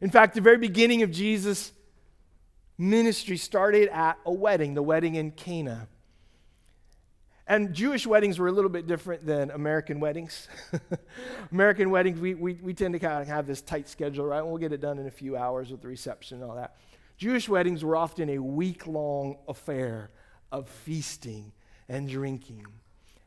In 0.00 0.10
fact, 0.10 0.34
the 0.34 0.40
very 0.40 0.58
beginning 0.58 1.02
of 1.02 1.10
Jesus' 1.10 1.72
ministry 2.78 3.36
started 3.36 3.88
at 3.88 4.18
a 4.24 4.32
wedding, 4.32 4.74
the 4.74 4.82
wedding 4.82 5.14
in 5.14 5.30
Cana. 5.30 5.88
And 7.48 7.72
Jewish 7.72 8.06
weddings 8.06 8.40
were 8.40 8.48
a 8.48 8.52
little 8.52 8.70
bit 8.70 8.88
different 8.88 9.24
than 9.24 9.52
American 9.52 10.00
weddings. 10.00 10.48
American 11.52 11.90
weddings, 11.90 12.18
we, 12.18 12.34
we, 12.34 12.54
we 12.54 12.74
tend 12.74 12.94
to 12.94 12.98
kind 12.98 13.22
of 13.22 13.28
have 13.28 13.46
this 13.46 13.62
tight 13.62 13.88
schedule, 13.88 14.26
right? 14.26 14.42
We'll 14.42 14.58
get 14.58 14.72
it 14.72 14.80
done 14.80 14.98
in 14.98 15.06
a 15.06 15.12
few 15.12 15.36
hours 15.36 15.70
with 15.70 15.80
the 15.80 15.86
reception 15.86 16.42
and 16.42 16.50
all 16.50 16.56
that. 16.56 16.76
Jewish 17.16 17.48
weddings 17.48 17.84
were 17.84 17.94
often 17.94 18.30
a 18.30 18.38
week 18.38 18.88
long 18.88 19.36
affair 19.46 20.10
of 20.50 20.68
feasting 20.68 21.52
and 21.88 22.08
drinking 22.08 22.66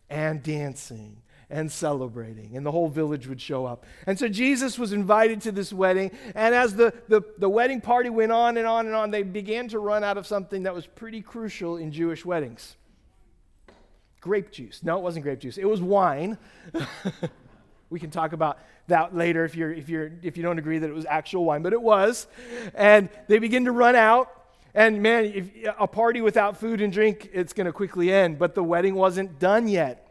and 0.10 0.44
dancing 0.44 1.22
and 1.52 1.72
celebrating, 1.72 2.56
and 2.56 2.64
the 2.64 2.72
whole 2.72 2.90
village 2.90 3.26
would 3.26 3.42
show 3.42 3.66
up. 3.66 3.84
And 4.06 4.20
so 4.20 4.28
Jesus 4.28 4.78
was 4.78 4.94
invited 4.94 5.42
to 5.42 5.52
this 5.52 5.74
wedding, 5.74 6.12
and 6.36 6.54
as 6.54 6.76
the, 6.76 6.94
the, 7.08 7.22
the 7.40 7.50
wedding 7.50 7.82
party 7.82 8.12
went 8.12 8.32
on 8.32 8.58
and 8.58 8.68
on 8.68 8.86
and 8.86 8.94
on, 8.94 9.10
they 9.10 9.24
began 9.24 9.68
to 9.70 9.80
run 9.80 10.04
out 10.04 10.18
of 10.18 10.28
something 10.28 10.64
that 10.64 10.76
was 10.76 10.86
pretty 10.86 11.22
crucial 11.22 11.78
in 11.78 11.92
Jewish 11.92 12.24
weddings 12.24 12.76
grape 14.22 14.52
juice. 14.52 14.82
No, 14.84 14.98
it 14.98 15.02
wasn't 15.02 15.24
grape 15.24 15.40
juice, 15.40 15.58
it 15.58 15.66
was 15.66 15.82
wine. 15.82 16.38
we 17.90 18.00
can 18.00 18.12
talk 18.12 18.34
about 18.34 18.60
that 18.88 19.16
later 19.16 19.46
if, 19.46 19.56
you're, 19.56 19.72
if, 19.72 19.90
you're, 19.90 20.12
if 20.22 20.38
you 20.38 20.44
don't 20.44 20.60
agree 20.60 20.80
that 20.80 20.90
it 20.90 20.94
was 20.94 21.06
actual 21.06 21.46
wine, 21.46 21.62
but 21.62 21.74
it 21.74 21.82
was. 21.82 22.28
And 22.76 23.10
they 23.28 23.40
begin 23.40 23.66
to 23.66 23.72
run 23.72 23.96
out. 23.96 24.30
And 24.74 25.02
man, 25.02 25.26
if 25.26 25.50
a 25.80 25.88
party 25.88 26.22
without 26.22 26.58
food 26.58 26.82
and 26.82 26.94
drink, 26.94 27.30
it's 27.34 27.54
going 27.54 27.66
to 27.66 27.74
quickly 27.74 28.12
end. 28.12 28.38
But 28.38 28.54
the 28.54 28.64
wedding 28.64 28.96
wasn't 28.96 29.40
done 29.40 29.68
yet. 29.68 30.06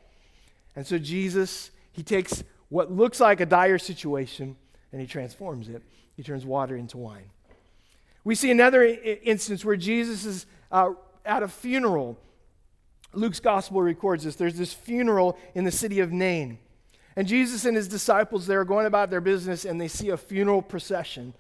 And 0.75 0.87
so 0.87 0.99
Jesus, 0.99 1.71
he 1.93 2.03
takes 2.03 2.43
what 2.69 2.91
looks 2.91 3.21
like 3.21 3.41
a 3.41 3.47
dire 3.47 3.79
situation 3.79 4.57
and 4.93 5.01
he 5.01 5.07
transforms 5.07 5.69
it. 5.69 5.83
He 6.17 6.23
turns 6.23 6.45
water 6.45 6.77
into 6.77 6.99
wine. 6.99 7.31
We 8.25 8.35
see 8.35 8.51
another 8.51 8.85
instance 8.85 9.65
where 9.65 9.77
Jesus 9.77 10.25
is 10.25 10.47
uh, 10.71 10.91
at 11.25 11.43
a 11.43 11.49
funeral. 11.49 12.19
Luke's 13.13 13.41
gospel 13.41 13.83
records 13.83 14.25
this. 14.25 14.37
There's 14.37 14.59
this 14.59 14.73
funeral 14.73 15.39
in 15.55 15.65
the 15.65 15.71
city 15.71 16.01
of 16.01 16.13
Nain. 16.13 16.59
And 17.17 17.27
Jesus 17.27 17.65
and 17.65 17.77
his 17.77 17.89
disciples, 17.89 18.47
they're 18.47 18.65
going 18.65 18.87
about 18.87 19.11
their 19.11 19.21
business 19.21 19.65
and 19.65 19.81
they 19.81 19.89
see 19.89 20.11
a 20.11 20.17
funeral 20.17 20.63
procession. 20.63 21.35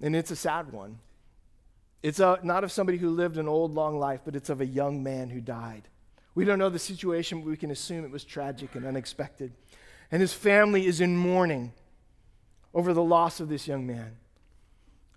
And 0.00 0.16
it's 0.16 0.30
a 0.30 0.36
sad 0.36 0.72
one. 0.72 0.98
It's 2.02 2.20
a, 2.20 2.40
not 2.42 2.64
of 2.64 2.72
somebody 2.72 2.98
who 2.98 3.10
lived 3.10 3.36
an 3.36 3.48
old, 3.48 3.74
long 3.74 3.98
life, 3.98 4.22
but 4.24 4.34
it's 4.34 4.50
of 4.50 4.60
a 4.60 4.66
young 4.66 5.02
man 5.02 5.30
who 5.30 5.40
died. 5.40 5.88
We 6.34 6.44
don't 6.44 6.58
know 6.58 6.70
the 6.70 6.78
situation, 6.78 7.40
but 7.40 7.50
we 7.50 7.56
can 7.56 7.70
assume 7.70 8.04
it 8.04 8.10
was 8.10 8.24
tragic 8.24 8.74
and 8.74 8.86
unexpected. 8.86 9.52
And 10.10 10.20
his 10.20 10.32
family 10.32 10.86
is 10.86 11.00
in 11.00 11.16
mourning 11.16 11.72
over 12.74 12.94
the 12.94 13.02
loss 13.02 13.40
of 13.40 13.48
this 13.48 13.68
young 13.68 13.86
man. 13.86 14.16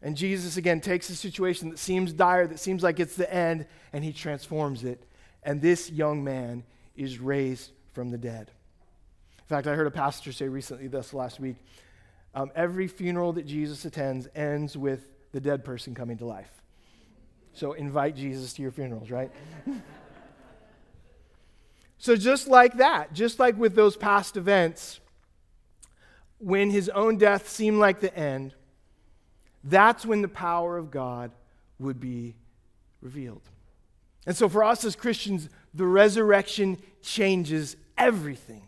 And 0.01 0.15
Jesus, 0.15 0.57
again, 0.57 0.81
takes 0.81 1.09
a 1.09 1.15
situation 1.15 1.69
that 1.69 1.79
seems 1.79 2.13
dire, 2.13 2.45
that 2.47 2.59
seems 2.59 2.83
like 2.83 2.99
it's 2.99 3.15
the 3.15 3.33
end, 3.33 3.65
and 3.91 4.03
he 4.03 4.13
transforms 4.13 4.83
it. 4.83 5.03
And 5.45 5.61
this 5.61 5.89
young 5.89 6.23
man 6.23 6.63
is 6.97 7.19
raised 7.19 7.71
from 7.93 8.09
the 8.09 8.17
dead. 8.17 8.51
In 9.37 9.45
fact, 9.45 9.67
I 9.67 9.75
heard 9.75 9.87
a 9.87 9.91
pastor 9.91 10.31
say 10.31 10.49
recently 10.49 10.87
this 10.87 11.13
last 11.13 11.39
week 11.39 11.55
um, 12.33 12.51
every 12.53 12.87
funeral 12.87 13.31
that 13.33 13.45
Jesus 13.45 13.85
attends 13.85 14.27
ends 14.35 14.75
with 14.75 15.07
the 15.31 15.39
dead 15.39 15.63
person 15.63 15.95
coming 15.95 16.17
to 16.17 16.25
life. 16.25 16.51
So 17.53 17.71
invite 17.73 18.15
Jesus 18.15 18.53
to 18.53 18.61
your 18.61 18.71
funerals, 18.71 19.09
right? 19.09 19.31
so, 21.97 22.17
just 22.17 22.47
like 22.47 22.77
that, 22.77 23.13
just 23.13 23.39
like 23.39 23.57
with 23.57 23.75
those 23.75 23.95
past 23.95 24.35
events, 24.35 24.99
when 26.39 26.69
his 26.69 26.89
own 26.89 27.17
death 27.17 27.47
seemed 27.47 27.79
like 27.79 28.01
the 28.01 28.13
end, 28.17 28.53
that's 29.63 30.05
when 30.05 30.21
the 30.21 30.27
power 30.27 30.77
of 30.77 30.91
God 30.91 31.31
would 31.79 31.99
be 32.01 32.35
revealed. 33.01 33.41
And 34.25 34.35
so, 34.35 34.49
for 34.49 34.63
us 34.63 34.83
as 34.83 34.95
Christians, 34.95 35.49
the 35.73 35.85
resurrection 35.85 36.77
changes 37.01 37.75
everything. 37.97 38.63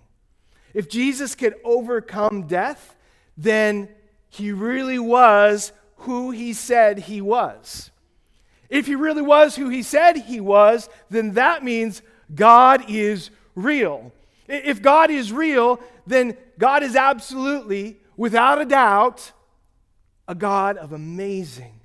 If 0.73 0.89
Jesus 0.89 1.33
could 1.35 1.55
overcome 1.63 2.43
death, 2.43 2.95
then 3.35 3.89
he 4.29 4.51
really 4.51 4.99
was 4.99 5.71
who 5.97 6.31
he 6.31 6.53
said 6.53 6.99
he 6.99 7.21
was. 7.21 7.89
If 8.69 8.85
he 8.85 8.95
really 8.95 9.21
was 9.21 9.55
who 9.55 9.69
he 9.69 9.81
said 9.81 10.17
he 10.17 10.39
was, 10.39 10.89
then 11.09 11.33
that 11.33 11.63
means 11.63 12.01
God 12.33 12.89
is 12.89 13.29
real. 13.55 14.11
If 14.47 14.81
God 14.81 15.09
is 15.09 15.31
real, 15.31 15.79
then 16.05 16.37
God 16.57 16.83
is 16.83 16.95
absolutely, 16.95 17.97
without 18.15 18.61
a 18.61 18.65
doubt, 18.65 19.31
a 20.27 20.35
God 20.35 20.77
of 20.77 20.91
amazing, 20.91 21.79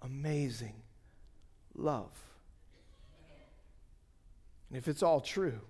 amazing 0.00 0.74
love. 1.74 2.12
And 4.70 4.78
if 4.78 4.88
it's 4.88 5.02
all 5.02 5.20
true, 5.20 5.60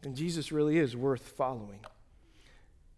then 0.00 0.14
Jesus 0.14 0.50
really 0.50 0.78
is 0.78 0.96
worth 0.96 1.28
following. 1.28 1.80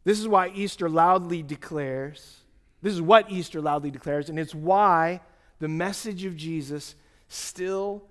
This 0.04 0.20
is 0.20 0.28
why 0.28 0.52
Easter 0.54 0.88
loudly 0.88 1.42
declares, 1.42 2.38
this 2.80 2.94
is 2.94 3.02
what 3.02 3.30
Easter 3.30 3.60
loudly 3.60 3.90
declares, 3.90 4.30
and 4.30 4.38
it's 4.38 4.54
why 4.54 5.20
the 5.58 5.68
message 5.68 6.24
of 6.24 6.36
Jesus 6.36 6.94
still 7.28 8.04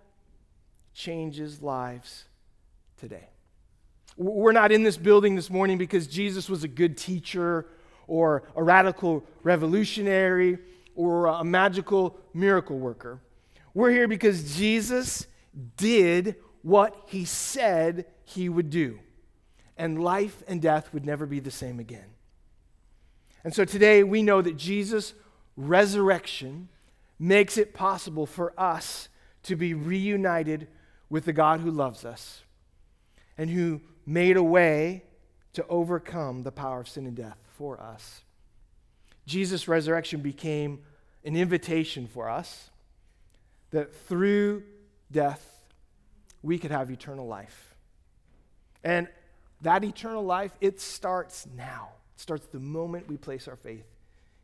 changes 0.93 1.61
lives 1.61 2.25
today. 2.99 3.29
We're 4.17 4.51
not 4.51 4.71
in 4.71 4.83
this 4.83 4.97
building 4.97 5.35
this 5.35 5.49
morning 5.49 5.77
because 5.77 6.05
Jesus 6.05 6.49
was 6.49 6.63
a 6.63 6.67
good 6.67 6.97
teacher 6.97 7.65
or 8.07 8.43
a 8.55 8.61
radical 8.61 9.23
revolutionary 9.41 10.59
or 10.95 11.27
a 11.27 11.43
magical 11.43 12.17
miracle 12.33 12.77
worker. 12.77 13.19
We're 13.73 13.89
here 13.89 14.07
because 14.07 14.55
Jesus 14.55 15.25
did 15.77 16.35
what 16.61 16.95
he 17.07 17.25
said 17.25 18.05
he 18.23 18.49
would 18.49 18.69
do. 18.69 18.99
And 19.77 20.03
life 20.03 20.43
and 20.47 20.61
death 20.61 20.93
would 20.93 21.05
never 21.05 21.25
be 21.25 21.39
the 21.39 21.51
same 21.51 21.79
again. 21.79 22.13
And 23.43 23.53
so 23.53 23.65
today 23.65 24.03
we 24.03 24.21
know 24.21 24.41
that 24.41 24.57
Jesus' 24.57 25.13
resurrection 25.57 26.69
makes 27.19 27.57
it 27.57 27.73
possible 27.73 28.25
for 28.25 28.53
us 28.59 29.09
to 29.43 29.55
be 29.55 29.73
reunited 29.73 30.67
with 31.09 31.25
the 31.25 31.33
God 31.33 31.59
who 31.59 31.69
loves 31.69 32.05
us 32.05 32.43
and 33.37 33.49
who 33.49 33.81
made 34.05 34.37
a 34.37 34.43
way 34.43 35.03
to 35.53 35.65
overcome 35.67 36.43
the 36.43 36.51
power 36.51 36.79
of 36.79 36.87
sin 36.87 37.05
and 37.05 37.15
death 37.15 37.37
for 37.57 37.79
us. 37.79 38.21
Jesus' 39.25 39.67
resurrection 39.67 40.21
became 40.21 40.79
an 41.23 41.35
invitation 41.35 42.07
for 42.07 42.29
us 42.29 42.69
that 43.71 43.93
through 43.93 44.63
death 45.13 45.53
we 46.41 46.59
could 46.59 46.71
have 46.71 46.91
eternal 46.91 47.25
life. 47.25 47.73
And 48.83 49.07
that 49.61 49.83
eternal 49.83 50.23
life, 50.23 50.51
it 50.59 50.81
starts 50.81 51.47
now. 51.55 51.89
It 52.15 52.21
starts 52.21 52.45
the 52.47 52.59
moment 52.59 53.07
we 53.07 53.15
place 53.15 53.47
our 53.47 53.55
faith 53.55 53.87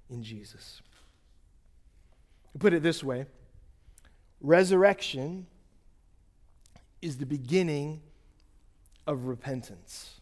in 0.09 0.23
Jesus. 0.23 0.81
Put 2.57 2.73
it 2.73 2.81
this 2.81 3.03
way 3.03 3.25
resurrection 4.41 5.45
is 7.01 7.17
the 7.17 7.25
beginning 7.25 8.01
of 9.05 9.25
repentance. 9.25 10.19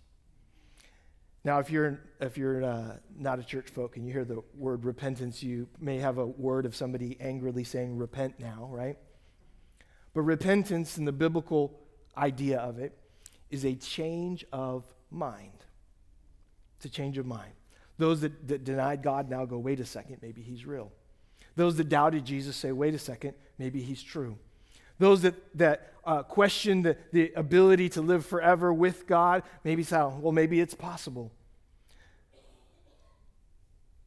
Now, 1.43 1.59
if 1.59 1.69
you're, 1.69 2.01
if 2.19 2.37
you're 2.37 2.63
uh, 2.63 2.97
not 3.15 3.39
a 3.39 3.43
church 3.43 3.69
folk 3.69 3.95
and 3.95 4.05
you 4.05 4.11
hear 4.11 4.25
the 4.25 4.43
word 4.55 4.83
repentance, 4.83 5.41
you 5.41 5.67
may 5.79 5.97
have 5.99 6.17
a 6.17 6.25
word 6.25 6.65
of 6.65 6.75
somebody 6.75 7.15
angrily 7.21 7.63
saying, 7.63 7.97
repent 7.97 8.39
now, 8.39 8.67
right? 8.71 8.97
But 10.17 10.23
repentance, 10.23 10.97
in 10.97 11.05
the 11.05 11.11
biblical 11.11 11.79
idea 12.17 12.57
of 12.57 12.79
it, 12.79 12.97
is 13.51 13.63
a 13.63 13.75
change 13.75 14.43
of 14.51 14.83
mind. 15.11 15.63
It's 16.77 16.85
a 16.85 16.89
change 16.89 17.19
of 17.19 17.27
mind. 17.27 17.51
Those 17.99 18.21
that, 18.21 18.47
that 18.47 18.63
denied 18.63 19.03
God 19.03 19.29
now 19.29 19.45
go, 19.45 19.59
wait 19.59 19.79
a 19.79 19.85
second, 19.85 20.17
maybe 20.23 20.41
he's 20.41 20.65
real. 20.65 20.91
Those 21.55 21.75
that 21.75 21.89
doubted 21.89 22.25
Jesus 22.25 22.55
say, 22.55 22.71
wait 22.71 22.95
a 22.95 22.97
second, 22.97 23.35
maybe 23.59 23.79
he's 23.79 24.01
true. 24.01 24.39
Those 24.97 25.21
that, 25.21 25.35
that 25.55 25.93
uh, 26.03 26.23
question 26.23 26.81
the, 26.81 26.97
the 27.13 27.31
ability 27.35 27.89
to 27.89 28.01
live 28.01 28.25
forever 28.25 28.73
with 28.73 29.05
God, 29.05 29.43
maybe 29.63 29.83
say, 29.83 29.97
well, 29.97 30.31
maybe 30.31 30.59
it's 30.59 30.73
possible. 30.73 31.31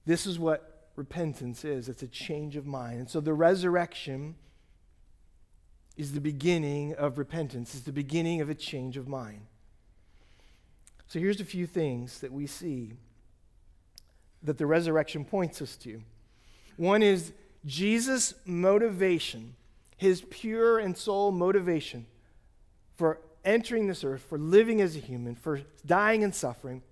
This 0.06 0.26
is 0.26 0.40
what 0.40 0.88
repentance 0.96 1.64
is 1.64 1.88
it's 1.88 2.02
a 2.02 2.08
change 2.08 2.56
of 2.56 2.66
mind. 2.66 2.98
And 2.98 3.08
so 3.08 3.20
the 3.20 3.32
resurrection 3.32 4.34
is 5.96 6.12
the 6.12 6.20
beginning 6.20 6.94
of 6.94 7.18
repentance, 7.18 7.74
it's 7.74 7.84
the 7.84 7.92
beginning 7.92 8.40
of 8.40 8.48
a 8.48 8.54
change 8.54 8.96
of 8.96 9.08
mind. 9.08 9.46
So 11.06 11.18
here's 11.18 11.40
a 11.40 11.44
few 11.44 11.66
things 11.66 12.20
that 12.20 12.32
we 12.32 12.46
see 12.46 12.92
that 14.42 14.58
the 14.58 14.66
resurrection 14.66 15.24
points 15.24 15.60
us 15.60 15.76
to. 15.78 16.02
One 16.76 17.02
is 17.02 17.32
Jesus' 17.66 18.34
motivation, 18.46 19.54
his 19.96 20.22
pure 20.30 20.78
and 20.78 20.96
sole 20.96 21.32
motivation 21.32 22.06
for 22.96 23.20
entering 23.44 23.86
this 23.86 24.04
earth, 24.04 24.22
for 24.22 24.38
living 24.38 24.80
as 24.80 24.96
a 24.96 25.00
human, 25.00 25.34
for 25.34 25.62
dying 25.84 26.22
and 26.22 26.34
suffering, 26.34 26.82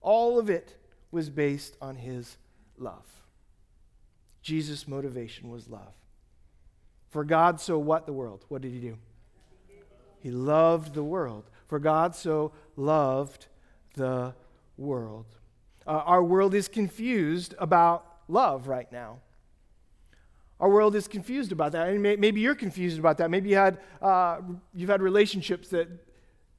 all 0.00 0.38
of 0.38 0.50
it 0.50 0.76
was 1.10 1.30
based 1.30 1.76
on 1.80 1.96
his 1.96 2.36
love. 2.76 3.06
Jesus' 4.42 4.86
motivation 4.86 5.48
was 5.48 5.68
love. 5.68 5.94
For 7.14 7.22
God 7.22 7.60
so 7.60 7.78
what 7.78 8.06
the 8.06 8.12
world? 8.12 8.44
What 8.48 8.60
did 8.60 8.72
he 8.72 8.80
do? 8.80 8.98
He 10.18 10.32
loved 10.32 10.94
the 10.94 11.04
world. 11.04 11.44
For 11.68 11.78
God 11.78 12.16
so 12.16 12.50
loved 12.74 13.46
the 13.94 14.34
world. 14.76 15.26
Uh, 15.86 15.90
our 15.90 16.24
world 16.24 16.54
is 16.54 16.66
confused 16.66 17.54
about 17.60 18.04
love 18.26 18.66
right 18.66 18.90
now. 18.90 19.20
Our 20.58 20.68
world 20.68 20.96
is 20.96 21.06
confused 21.06 21.52
about 21.52 21.70
that. 21.70 21.86
And 21.86 22.02
may, 22.02 22.16
maybe 22.16 22.40
you're 22.40 22.56
confused 22.56 22.98
about 22.98 23.18
that. 23.18 23.30
Maybe 23.30 23.50
you 23.50 23.56
had, 23.58 23.78
uh, 24.02 24.40
you've 24.74 24.90
had 24.90 25.00
relationships 25.00 25.68
that, 25.68 25.86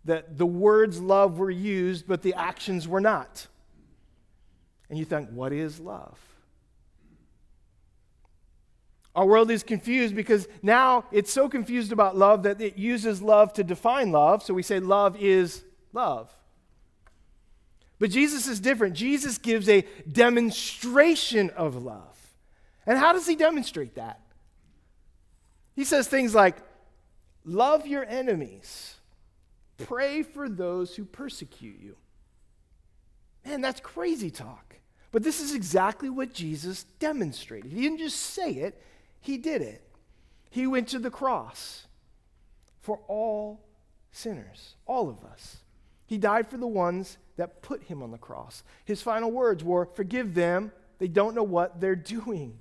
that 0.05 0.37
the 0.37 0.45
words 0.45 1.01
love 1.01 1.37
were 1.37 1.51
used, 1.51 2.07
but 2.07 2.21
the 2.21 2.33
actions 2.33 2.87
were 2.87 3.01
not. 3.01 3.45
And 4.89 4.97
you 4.97 5.03
think, 5.03 5.31
what 5.31 5.51
is 5.51 5.81
love? 5.81 6.17
Our 9.15 9.25
world 9.25 9.49
is 9.49 9.63
confused 9.63 10.15
because 10.15 10.47
now 10.61 11.05
it's 11.11 11.31
so 11.31 11.47
confused 11.47 11.91
about 11.93 12.17
love 12.17 12.43
that 12.43 12.59
it 12.59 12.77
uses 12.77 13.21
love 13.21 13.53
to 13.53 13.63
define 13.63 14.11
love. 14.11 14.43
So 14.43 14.53
we 14.53 14.61
say 14.61 14.79
love 14.79 15.15
is 15.17 15.63
love. 15.93 16.29
But 17.97 18.11
Jesus 18.11 18.47
is 18.47 18.59
different. 18.59 18.93
Jesus 18.93 19.37
gives 19.37 19.69
a 19.69 19.85
demonstration 20.11 21.49
of 21.51 21.81
love. 21.81 22.17
And 22.85 22.97
how 22.99 23.13
does 23.13 23.25
he 23.25 23.37
demonstrate 23.37 23.95
that? 23.95 24.19
He 25.75 25.85
says 25.85 26.07
things 26.07 26.35
like, 26.35 26.57
Love 27.47 27.85
your 27.85 28.03
enemies, 28.03 28.95
pray 29.77 30.23
for 30.23 30.49
those 30.49 30.95
who 30.95 31.05
persecute 31.05 31.79
you. 31.79 31.95
Man, 33.45 33.61
that's 33.61 33.79
crazy 33.79 34.31
talk. 34.31 34.77
But 35.11 35.21
this 35.21 35.39
is 35.39 35.53
exactly 35.53 36.09
what 36.09 36.33
Jesus 36.33 36.85
demonstrated. 36.99 37.71
He 37.71 37.81
didn't 37.83 37.99
just 37.99 38.19
say 38.19 38.49
it, 38.51 38.81
he 39.25 39.37
did 39.37 39.61
it. 39.61 39.81
He 40.49 40.67
went 40.67 40.87
to 40.89 40.99
the 40.99 41.09
cross 41.09 41.87
for 42.79 42.99
all 43.07 43.65
sinners, 44.11 44.75
all 44.85 45.09
of 45.09 45.23
us. 45.25 45.57
He 46.05 46.17
died 46.17 46.47
for 46.47 46.57
the 46.57 46.67
ones 46.67 47.17
that 47.35 47.63
put 47.63 47.83
him 47.83 48.03
on 48.03 48.11
the 48.11 48.17
cross. 48.17 48.63
His 48.85 49.01
final 49.01 49.31
words 49.31 49.63
were, 49.63 49.87
Forgive 49.87 50.35
them, 50.35 50.71
they 50.99 51.07
don't 51.07 51.33
know 51.35 51.43
what 51.43 51.81
they're 51.81 51.95
doing. 51.95 52.59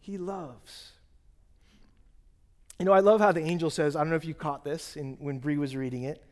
He 0.00 0.16
loves. 0.16 0.92
You 2.78 2.86
know, 2.86 2.92
I 2.92 3.00
love 3.00 3.20
how 3.20 3.32
the 3.32 3.42
angel 3.42 3.68
says, 3.68 3.94
I 3.94 4.00
don't 4.00 4.10
know 4.10 4.16
if 4.16 4.24
you 4.24 4.34
caught 4.34 4.64
this 4.64 4.96
in, 4.96 5.16
when 5.20 5.38
Bree 5.38 5.58
was 5.58 5.76
reading 5.76 6.04
it. 6.04 6.24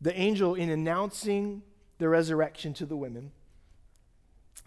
The 0.00 0.16
angel, 0.18 0.54
in 0.54 0.70
announcing 0.70 1.62
the 1.98 2.08
resurrection 2.08 2.72
to 2.74 2.86
the 2.86 2.96
women, 2.96 3.32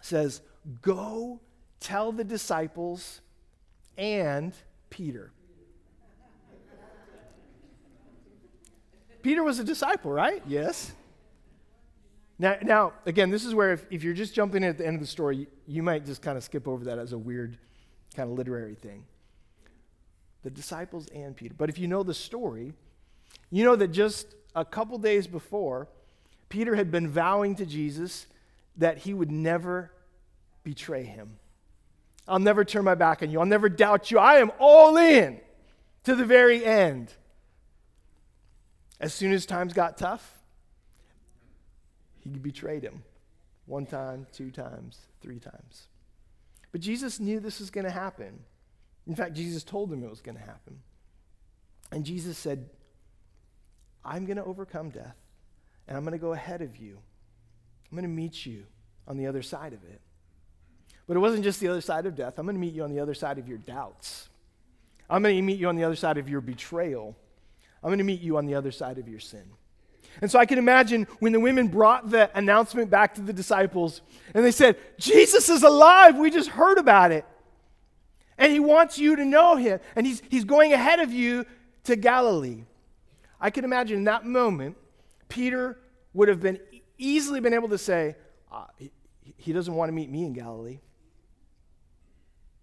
says, 0.02 0.42
Go 0.82 1.40
tell 1.80 2.12
the 2.12 2.24
disciples 2.24 3.20
and 3.96 4.52
Peter. 4.90 5.32
Peter 9.22 9.42
was 9.42 9.58
a 9.58 9.64
disciple, 9.64 10.10
right? 10.10 10.42
Yes. 10.46 10.92
Now, 12.38 12.56
now 12.62 12.92
again, 13.04 13.30
this 13.30 13.44
is 13.44 13.54
where 13.54 13.72
if, 13.72 13.86
if 13.90 14.02
you're 14.02 14.14
just 14.14 14.34
jumping 14.34 14.62
in 14.62 14.70
at 14.70 14.78
the 14.78 14.86
end 14.86 14.94
of 14.94 15.00
the 15.00 15.06
story, 15.06 15.36
you, 15.36 15.46
you 15.66 15.82
might 15.82 16.06
just 16.06 16.22
kind 16.22 16.38
of 16.38 16.44
skip 16.44 16.66
over 16.66 16.84
that 16.84 16.98
as 16.98 17.12
a 17.12 17.18
weird 17.18 17.58
kind 18.16 18.30
of 18.30 18.36
literary 18.36 18.74
thing. 18.74 19.04
The 20.42 20.50
disciples 20.50 21.06
and 21.08 21.36
Peter. 21.36 21.54
But 21.56 21.68
if 21.68 21.78
you 21.78 21.86
know 21.86 22.02
the 22.02 22.14
story, 22.14 22.72
you 23.50 23.64
know 23.64 23.76
that 23.76 23.88
just 23.88 24.34
a 24.54 24.64
couple 24.64 24.96
days 24.96 25.26
before, 25.26 25.88
Peter 26.48 26.74
had 26.74 26.90
been 26.90 27.08
vowing 27.08 27.54
to 27.56 27.66
Jesus 27.66 28.26
that 28.76 28.98
he 28.98 29.12
would 29.12 29.30
never 29.30 29.92
betray 30.64 31.04
him. 31.04 31.39
I'll 32.30 32.38
never 32.38 32.64
turn 32.64 32.84
my 32.84 32.94
back 32.94 33.22
on 33.22 33.30
you. 33.30 33.40
I'll 33.40 33.46
never 33.46 33.68
doubt 33.68 34.10
you. 34.10 34.18
I 34.18 34.36
am 34.36 34.52
all 34.60 34.96
in 34.96 35.40
to 36.04 36.14
the 36.14 36.24
very 36.24 36.64
end. 36.64 37.12
As 39.00 39.12
soon 39.12 39.32
as 39.32 39.46
times 39.46 39.72
got 39.72 39.98
tough, 39.98 40.38
he 42.20 42.30
betrayed 42.30 42.84
him 42.84 43.02
one 43.66 43.84
time, 43.84 44.26
two 44.32 44.50
times, 44.50 44.98
three 45.20 45.40
times. 45.40 45.88
But 46.70 46.80
Jesus 46.80 47.18
knew 47.18 47.40
this 47.40 47.58
was 47.58 47.70
going 47.70 47.84
to 47.84 47.90
happen. 47.90 48.38
In 49.06 49.16
fact, 49.16 49.34
Jesus 49.34 49.64
told 49.64 49.92
him 49.92 50.04
it 50.04 50.10
was 50.10 50.20
going 50.20 50.36
to 50.36 50.44
happen. 50.44 50.78
And 51.90 52.04
Jesus 52.04 52.38
said, 52.38 52.68
I'm 54.04 54.24
going 54.24 54.36
to 54.36 54.44
overcome 54.44 54.90
death, 54.90 55.16
and 55.88 55.96
I'm 55.96 56.04
going 56.04 56.12
to 56.12 56.18
go 56.18 56.32
ahead 56.32 56.62
of 56.62 56.76
you. 56.76 56.98
I'm 57.90 57.96
going 57.96 58.08
to 58.08 58.14
meet 58.14 58.46
you 58.46 58.66
on 59.08 59.16
the 59.16 59.26
other 59.26 59.42
side 59.42 59.72
of 59.72 59.82
it. 59.82 60.00
But 61.10 61.16
it 61.16 61.20
wasn't 61.20 61.42
just 61.42 61.58
the 61.58 61.66
other 61.66 61.80
side 61.80 62.06
of 62.06 62.14
death. 62.14 62.38
I'm 62.38 62.46
going 62.46 62.54
to 62.54 62.60
meet 62.60 62.72
you 62.72 62.84
on 62.84 62.90
the 62.90 63.00
other 63.00 63.14
side 63.14 63.38
of 63.38 63.48
your 63.48 63.58
doubts. 63.58 64.28
I'm 65.10 65.24
going 65.24 65.34
to 65.34 65.42
meet 65.42 65.58
you 65.58 65.68
on 65.68 65.74
the 65.74 65.82
other 65.82 65.96
side 65.96 66.18
of 66.18 66.28
your 66.28 66.40
betrayal. 66.40 67.16
I'm 67.82 67.88
going 67.88 67.98
to 67.98 68.04
meet 68.04 68.20
you 68.20 68.36
on 68.36 68.46
the 68.46 68.54
other 68.54 68.70
side 68.70 68.96
of 68.96 69.08
your 69.08 69.18
sin. 69.18 69.42
And 70.22 70.30
so 70.30 70.38
I 70.38 70.46
can 70.46 70.56
imagine 70.56 71.08
when 71.18 71.32
the 71.32 71.40
women 71.40 71.66
brought 71.66 72.10
the 72.10 72.30
announcement 72.38 72.90
back 72.90 73.16
to 73.16 73.22
the 73.22 73.32
disciples 73.32 74.02
and 74.34 74.44
they 74.44 74.52
said, 74.52 74.76
Jesus 75.00 75.48
is 75.48 75.64
alive. 75.64 76.16
We 76.16 76.30
just 76.30 76.50
heard 76.50 76.78
about 76.78 77.10
it. 77.10 77.24
And 78.38 78.52
he 78.52 78.60
wants 78.60 78.96
you 78.96 79.16
to 79.16 79.24
know 79.24 79.56
him. 79.56 79.80
And 79.96 80.06
he's, 80.06 80.22
he's 80.30 80.44
going 80.44 80.72
ahead 80.72 81.00
of 81.00 81.12
you 81.12 81.44
to 81.84 81.96
Galilee. 81.96 82.66
I 83.40 83.50
can 83.50 83.64
imagine 83.64 83.98
in 83.98 84.04
that 84.04 84.24
moment, 84.24 84.76
Peter 85.28 85.76
would 86.14 86.28
have 86.28 86.38
been 86.38 86.60
easily 86.98 87.40
been 87.40 87.54
able 87.54 87.70
to 87.70 87.78
say, 87.78 88.14
uh, 88.52 88.66
he, 88.78 88.92
he 89.36 89.52
doesn't 89.52 89.74
want 89.74 89.88
to 89.88 89.92
meet 89.92 90.08
me 90.08 90.24
in 90.24 90.34
Galilee. 90.34 90.78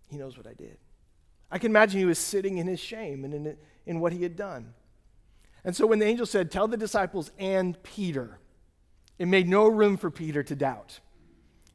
He 0.10 0.18
knows 0.18 0.38
what 0.38 0.48
I 0.48 0.54
did. 0.54 0.78
I 1.50 1.60
can 1.60 1.72
imagine 1.72 2.00
he 2.00 2.06
was 2.06 2.20
sitting 2.20 2.58
in 2.58 2.68
his 2.68 2.80
shame 2.80 3.24
and 3.24 3.34
in, 3.34 3.58
in 3.86 4.00
what 4.00 4.14
he 4.14 4.24
had 4.24 4.36
done. 4.36 4.74
And 5.64 5.76
so 5.76 5.86
when 5.86 6.00
the 6.00 6.06
angel 6.06 6.26
said, 6.26 6.52
Tell 6.52 6.68
the 6.68 6.78
disciples 6.78 7.32
and 7.38 7.82
Peter, 7.84 8.40
it 9.18 9.28
made 9.28 9.48
no 9.48 9.68
room 9.68 9.98
for 9.98 10.12
Peter 10.12 10.44
to 10.44 10.56
doubt 10.56 11.00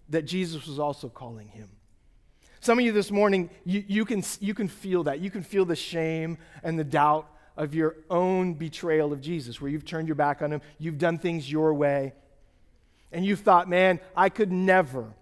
that 0.09 0.23
Jesus 0.23 0.67
was 0.67 0.79
also 0.79 1.09
calling 1.09 1.49
him. 1.49 1.69
Some 2.61 2.79
of 2.79 2.85
you 2.85 2.93
this 2.93 3.11
morning, 3.11 3.51
you, 3.65 3.83
you, 3.89 4.05
can, 4.05 4.23
you 4.41 4.55
can 4.55 4.69
feel 4.69 5.03
that. 5.05 5.21
You 5.21 5.31
can 5.31 5.43
feel 5.43 5.65
the 5.65 5.75
shame 5.75 6.39
and 6.63 6.79
the 6.79 6.85
doubt 6.85 7.29
of 7.57 7.75
your 7.75 7.97
own 8.09 8.55
betrayal 8.55 9.13
of 9.13 9.21
Jesus, 9.21 9.61
where 9.61 9.71
you've 9.71 9.85
turned 9.85 10.09
your 10.09 10.15
back 10.15 10.43
on 10.43 10.53
him, 10.53 10.63
you've 10.79 10.99
done 10.99 11.19
things 11.19 11.51
your 11.51 11.75
way, 11.75 12.15
and 13.11 13.27
you've 13.27 13.41
thought, 13.41 13.69
man, 13.69 14.01
I 14.17 14.29
could 14.29 14.53
never, 14.53 15.13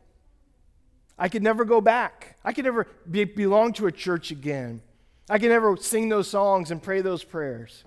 I 1.21 1.29
could 1.29 1.43
never 1.43 1.67
go 1.67 1.83
back. 1.83 2.39
I 2.43 2.55
could 2.55 2.65
never 2.65 2.87
be, 3.09 3.25
belong 3.25 3.75
to 3.75 3.87
a 3.87 3.93
church 3.93 4.31
again. 4.31 4.81
I 5.29 5.39
could 5.39 5.51
never 5.51 5.77
sing 5.77 6.09
those 6.09 6.29
songs 6.29 6.71
and 6.71 6.83
pray 6.83 7.03
those 7.03 7.23
prayers. 7.23 7.85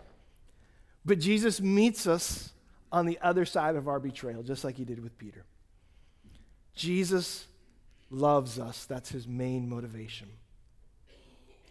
But 1.03 1.19
Jesus 1.19 1.59
meets 1.59 2.05
us 2.05 2.53
on 2.91 3.07
the 3.07 3.17
other 3.23 3.43
side 3.43 3.75
of 3.75 3.87
our 3.87 3.99
betrayal, 3.99 4.43
just 4.43 4.63
like 4.63 4.77
he 4.77 4.85
did 4.85 5.01
with 5.01 5.17
Peter. 5.17 5.45
Jesus 6.75 7.47
loves 8.11 8.59
us. 8.59 8.85
That's 8.85 9.09
his 9.09 9.27
main 9.27 9.67
motivation. 9.67 10.29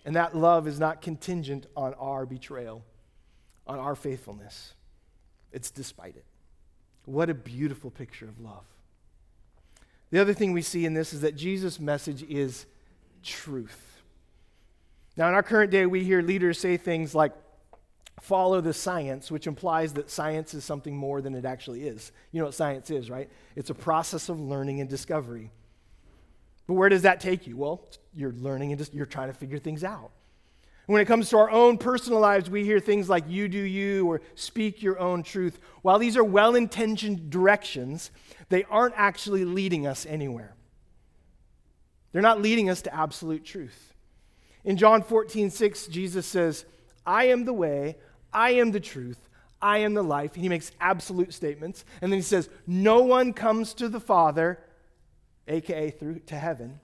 And 0.04 0.16
that 0.16 0.36
love 0.36 0.66
is 0.66 0.80
not 0.80 1.00
contingent 1.00 1.66
on 1.76 1.94
our 1.94 2.26
betrayal, 2.26 2.84
on 3.68 3.78
our 3.78 3.94
faithfulness. 3.94 4.74
It's 5.52 5.70
despite 5.70 6.16
it. 6.16 6.24
What 7.04 7.30
a 7.30 7.34
beautiful 7.34 7.90
picture 7.90 8.26
of 8.26 8.40
love. 8.40 8.64
The 10.12 10.20
other 10.20 10.34
thing 10.34 10.52
we 10.52 10.60
see 10.60 10.84
in 10.84 10.92
this 10.92 11.14
is 11.14 11.22
that 11.22 11.36
Jesus' 11.36 11.80
message 11.80 12.22
is 12.22 12.66
truth. 13.22 14.02
Now, 15.16 15.26
in 15.28 15.34
our 15.34 15.42
current 15.42 15.70
day, 15.70 15.86
we 15.86 16.04
hear 16.04 16.20
leaders 16.20 16.58
say 16.58 16.76
things 16.76 17.14
like, 17.14 17.32
follow 18.20 18.60
the 18.60 18.74
science, 18.74 19.30
which 19.30 19.46
implies 19.46 19.94
that 19.94 20.10
science 20.10 20.52
is 20.52 20.64
something 20.64 20.94
more 20.94 21.22
than 21.22 21.34
it 21.34 21.46
actually 21.46 21.88
is. 21.88 22.12
You 22.30 22.40
know 22.40 22.44
what 22.44 22.54
science 22.54 22.90
is, 22.90 23.10
right? 23.10 23.30
It's 23.56 23.70
a 23.70 23.74
process 23.74 24.28
of 24.28 24.38
learning 24.38 24.80
and 24.80 24.88
discovery. 24.88 25.50
But 26.66 26.74
where 26.74 26.90
does 26.90 27.02
that 27.02 27.18
take 27.18 27.46
you? 27.46 27.56
Well, 27.56 27.88
you're 28.14 28.32
learning 28.32 28.70
and 28.70 28.78
just, 28.78 28.92
you're 28.92 29.06
trying 29.06 29.28
to 29.28 29.34
figure 29.34 29.58
things 29.58 29.82
out. 29.82 30.10
When 30.86 31.00
it 31.00 31.06
comes 31.06 31.30
to 31.30 31.38
our 31.38 31.50
own 31.50 31.78
personal 31.78 32.18
lives, 32.18 32.50
we 32.50 32.64
hear 32.64 32.80
things 32.80 33.08
like 33.08 33.24
you 33.28 33.48
do 33.48 33.58
you 33.58 34.06
or 34.06 34.20
speak 34.34 34.82
your 34.82 34.98
own 34.98 35.22
truth. 35.22 35.60
While 35.82 35.98
these 35.98 36.16
are 36.16 36.24
well 36.24 36.56
intentioned 36.56 37.30
directions, 37.30 38.10
they 38.48 38.64
aren't 38.64 38.94
actually 38.96 39.44
leading 39.44 39.86
us 39.86 40.04
anywhere. 40.06 40.54
They're 42.10 42.20
not 42.20 42.42
leading 42.42 42.68
us 42.68 42.82
to 42.82 42.94
absolute 42.94 43.44
truth. 43.44 43.94
In 44.64 44.76
John 44.76 45.02
14, 45.02 45.50
6, 45.50 45.86
Jesus 45.86 46.26
says, 46.26 46.64
I 47.06 47.26
am 47.26 47.44
the 47.44 47.52
way, 47.52 47.96
I 48.32 48.50
am 48.52 48.72
the 48.72 48.80
truth, 48.80 49.28
I 49.60 49.78
am 49.78 49.94
the 49.94 50.02
life. 50.02 50.34
And 50.34 50.42
he 50.42 50.48
makes 50.48 50.72
absolute 50.80 51.32
statements. 51.32 51.84
And 52.00 52.12
then 52.12 52.18
he 52.18 52.22
says, 52.22 52.48
No 52.66 53.02
one 53.02 53.32
comes 53.32 53.72
to 53.74 53.88
the 53.88 54.00
Father, 54.00 54.58
aka 55.46 55.90
through 55.90 56.20
to 56.26 56.34
heaven, 56.36 56.80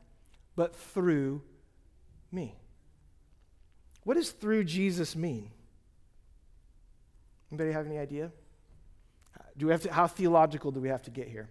but 0.57 0.75
through 0.75 1.43
me. 2.31 2.55
What 4.09 4.17
does 4.17 4.31
through 4.31 4.65
Jesus 4.65 5.15
mean? 5.15 5.51
Anybody 7.53 7.73
have 7.73 7.85
any 7.85 7.99
idea? 7.99 8.33
Do 9.59 9.67
we 9.67 9.73
have 9.73 9.83
to, 9.83 9.93
how 9.93 10.07
theological 10.07 10.71
do 10.71 10.81
we 10.81 10.89
have 10.89 11.03
to 11.03 11.11
get 11.11 11.29
here? 11.29 11.51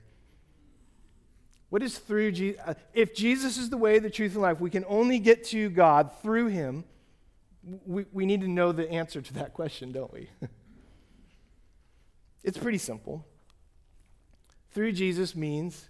What 1.69 1.83
is 1.83 1.99
through 1.99 2.31
Jesus? 2.31 2.59
Uh, 2.65 2.73
if 2.95 3.13
Jesus 3.13 3.59
is 3.59 3.69
the 3.69 3.77
way, 3.77 3.99
the 3.99 4.09
truth, 4.09 4.33
and 4.33 4.41
life, 4.41 4.59
we 4.59 4.71
can 4.71 4.85
only 4.87 5.19
get 5.19 5.43
to 5.49 5.69
God 5.69 6.09
through 6.23 6.47
him. 6.47 6.83
We, 7.85 8.05
we 8.11 8.25
need 8.25 8.41
to 8.41 8.47
know 8.47 8.71
the 8.71 8.89
answer 8.89 9.21
to 9.21 9.33
that 9.35 9.53
question, 9.53 9.91
don't 9.91 10.11
we? 10.11 10.27
it's 12.43 12.57
pretty 12.57 12.79
simple. 12.79 13.23
Through 14.71 14.93
Jesus 14.93 15.35
means 15.35 15.89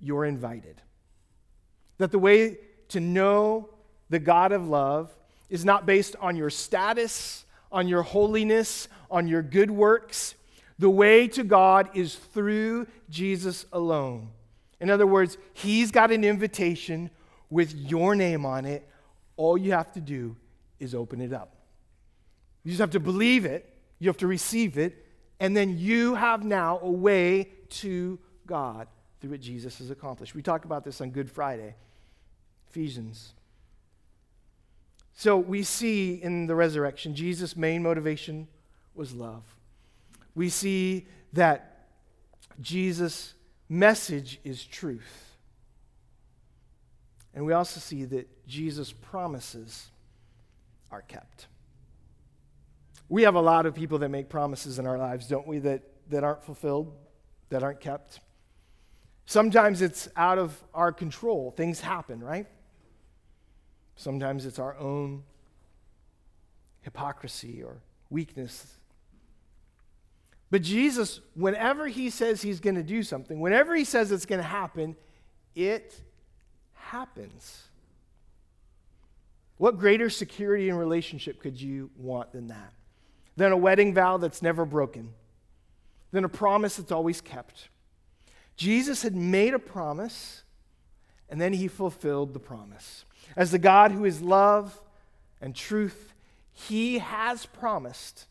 you're 0.00 0.24
invited. 0.24 0.82
That 1.98 2.10
the 2.10 2.18
way 2.18 2.58
to 2.88 2.98
know 2.98 3.70
the 4.10 4.18
God 4.18 4.50
of 4.50 4.66
love 4.66 5.12
is 5.48 5.64
not 5.64 5.86
based 5.86 6.16
on 6.20 6.36
your 6.36 6.50
status, 6.50 7.44
on 7.70 7.88
your 7.88 8.02
holiness, 8.02 8.88
on 9.10 9.28
your 9.28 9.42
good 9.42 9.70
works. 9.70 10.34
The 10.78 10.90
way 10.90 11.28
to 11.28 11.44
God 11.44 11.90
is 11.94 12.14
through 12.14 12.86
Jesus 13.08 13.66
alone. 13.72 14.30
In 14.80 14.90
other 14.90 15.06
words, 15.06 15.38
He's 15.54 15.90
got 15.90 16.10
an 16.10 16.24
invitation 16.24 17.10
with 17.48 17.74
your 17.74 18.14
name 18.14 18.44
on 18.44 18.64
it. 18.64 18.86
All 19.36 19.56
you 19.56 19.72
have 19.72 19.92
to 19.92 20.00
do 20.00 20.36
is 20.78 20.94
open 20.94 21.20
it 21.20 21.32
up. 21.32 21.56
You 22.64 22.70
just 22.72 22.80
have 22.80 22.90
to 22.90 23.00
believe 23.00 23.44
it, 23.44 23.72
you 23.98 24.08
have 24.08 24.16
to 24.18 24.26
receive 24.26 24.76
it, 24.76 25.06
and 25.38 25.56
then 25.56 25.78
you 25.78 26.14
have 26.14 26.44
now 26.44 26.80
a 26.82 26.90
way 26.90 27.50
to 27.68 28.18
God 28.46 28.88
through 29.20 29.30
what 29.30 29.40
Jesus 29.40 29.78
has 29.78 29.90
accomplished. 29.90 30.34
We 30.34 30.42
talk 30.42 30.64
about 30.64 30.84
this 30.84 31.00
on 31.00 31.10
Good 31.10 31.30
Friday, 31.30 31.74
Ephesians. 32.68 33.34
So 35.16 35.38
we 35.38 35.62
see 35.62 36.22
in 36.22 36.46
the 36.46 36.54
resurrection, 36.54 37.14
Jesus' 37.14 37.56
main 37.56 37.82
motivation 37.82 38.48
was 38.94 39.14
love. 39.14 39.42
We 40.34 40.50
see 40.50 41.06
that 41.32 41.86
Jesus' 42.60 43.32
message 43.68 44.38
is 44.44 44.62
truth. 44.62 45.36
And 47.34 47.46
we 47.46 47.54
also 47.54 47.80
see 47.80 48.04
that 48.04 48.46
Jesus' 48.46 48.92
promises 48.92 49.88
are 50.90 51.02
kept. 51.02 51.46
We 53.08 53.22
have 53.22 53.36
a 53.36 53.40
lot 53.40 53.64
of 53.64 53.74
people 53.74 53.98
that 54.00 54.10
make 54.10 54.28
promises 54.28 54.78
in 54.78 54.86
our 54.86 54.98
lives, 54.98 55.28
don't 55.28 55.46
we, 55.46 55.60
that, 55.60 55.82
that 56.10 56.24
aren't 56.24 56.44
fulfilled, 56.44 56.92
that 57.48 57.62
aren't 57.62 57.80
kept. 57.80 58.20
Sometimes 59.24 59.80
it's 59.80 60.08
out 60.14 60.38
of 60.38 60.62
our 60.74 60.92
control. 60.92 61.52
Things 61.56 61.80
happen, 61.80 62.22
right? 62.22 62.46
Sometimes 64.06 64.46
it's 64.46 64.60
our 64.60 64.76
own 64.78 65.24
hypocrisy 66.82 67.62
or 67.62 67.78
weakness 68.08 68.76
but 70.50 70.62
Jesus, 70.62 71.20
whenever 71.34 71.88
he 71.88 72.10
says 72.10 72.40
he's 72.40 72.60
going 72.60 72.76
to 72.76 72.82
do 72.82 73.02
something, 73.02 73.40
whenever 73.40 73.74
he 73.74 73.84
says 73.84 74.12
it's 74.12 74.26
going 74.26 74.40
to 74.40 74.46
happen, 74.46 74.96
it 75.54 76.00
happens. 76.74 77.64
What 79.56 79.78
greater 79.78 80.08
security 80.08 80.68
in 80.68 80.76
relationship 80.76 81.40
could 81.40 81.60
you 81.60 81.90
want 81.96 82.32
than 82.32 82.48
that? 82.48 82.72
Than 83.36 83.52
a 83.52 83.56
wedding 83.56 83.92
vow 83.92 84.18
that's 84.18 84.40
never 84.40 84.64
broken, 84.64 85.12
than 86.12 86.24
a 86.24 86.28
promise 86.28 86.76
that's 86.76 86.92
always 86.92 87.20
kept. 87.20 87.68
Jesus 88.56 89.02
had 89.02 89.16
made 89.16 89.52
a 89.52 89.58
promise, 89.58 90.44
and 91.28 91.40
then 91.40 91.52
he 91.54 91.68
fulfilled 91.68 92.34
the 92.34 92.40
promise. 92.40 93.04
As 93.34 93.50
the 93.50 93.58
God 93.58 93.92
who 93.92 94.04
is 94.04 94.22
love 94.22 94.80
and 95.40 95.54
truth, 95.54 96.12
he 96.52 96.98
has 96.98 97.46
promised 97.46 98.26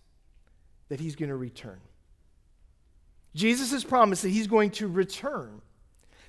that 0.90 1.00
he's 1.00 1.16
going 1.16 1.30
to 1.30 1.36
return. 1.36 1.80
Jesus 3.34 3.72
has 3.72 3.84
promised 3.84 4.22
that 4.22 4.30
he's 4.30 4.48
going 4.48 4.72
to 4.72 4.88
return, 4.88 5.62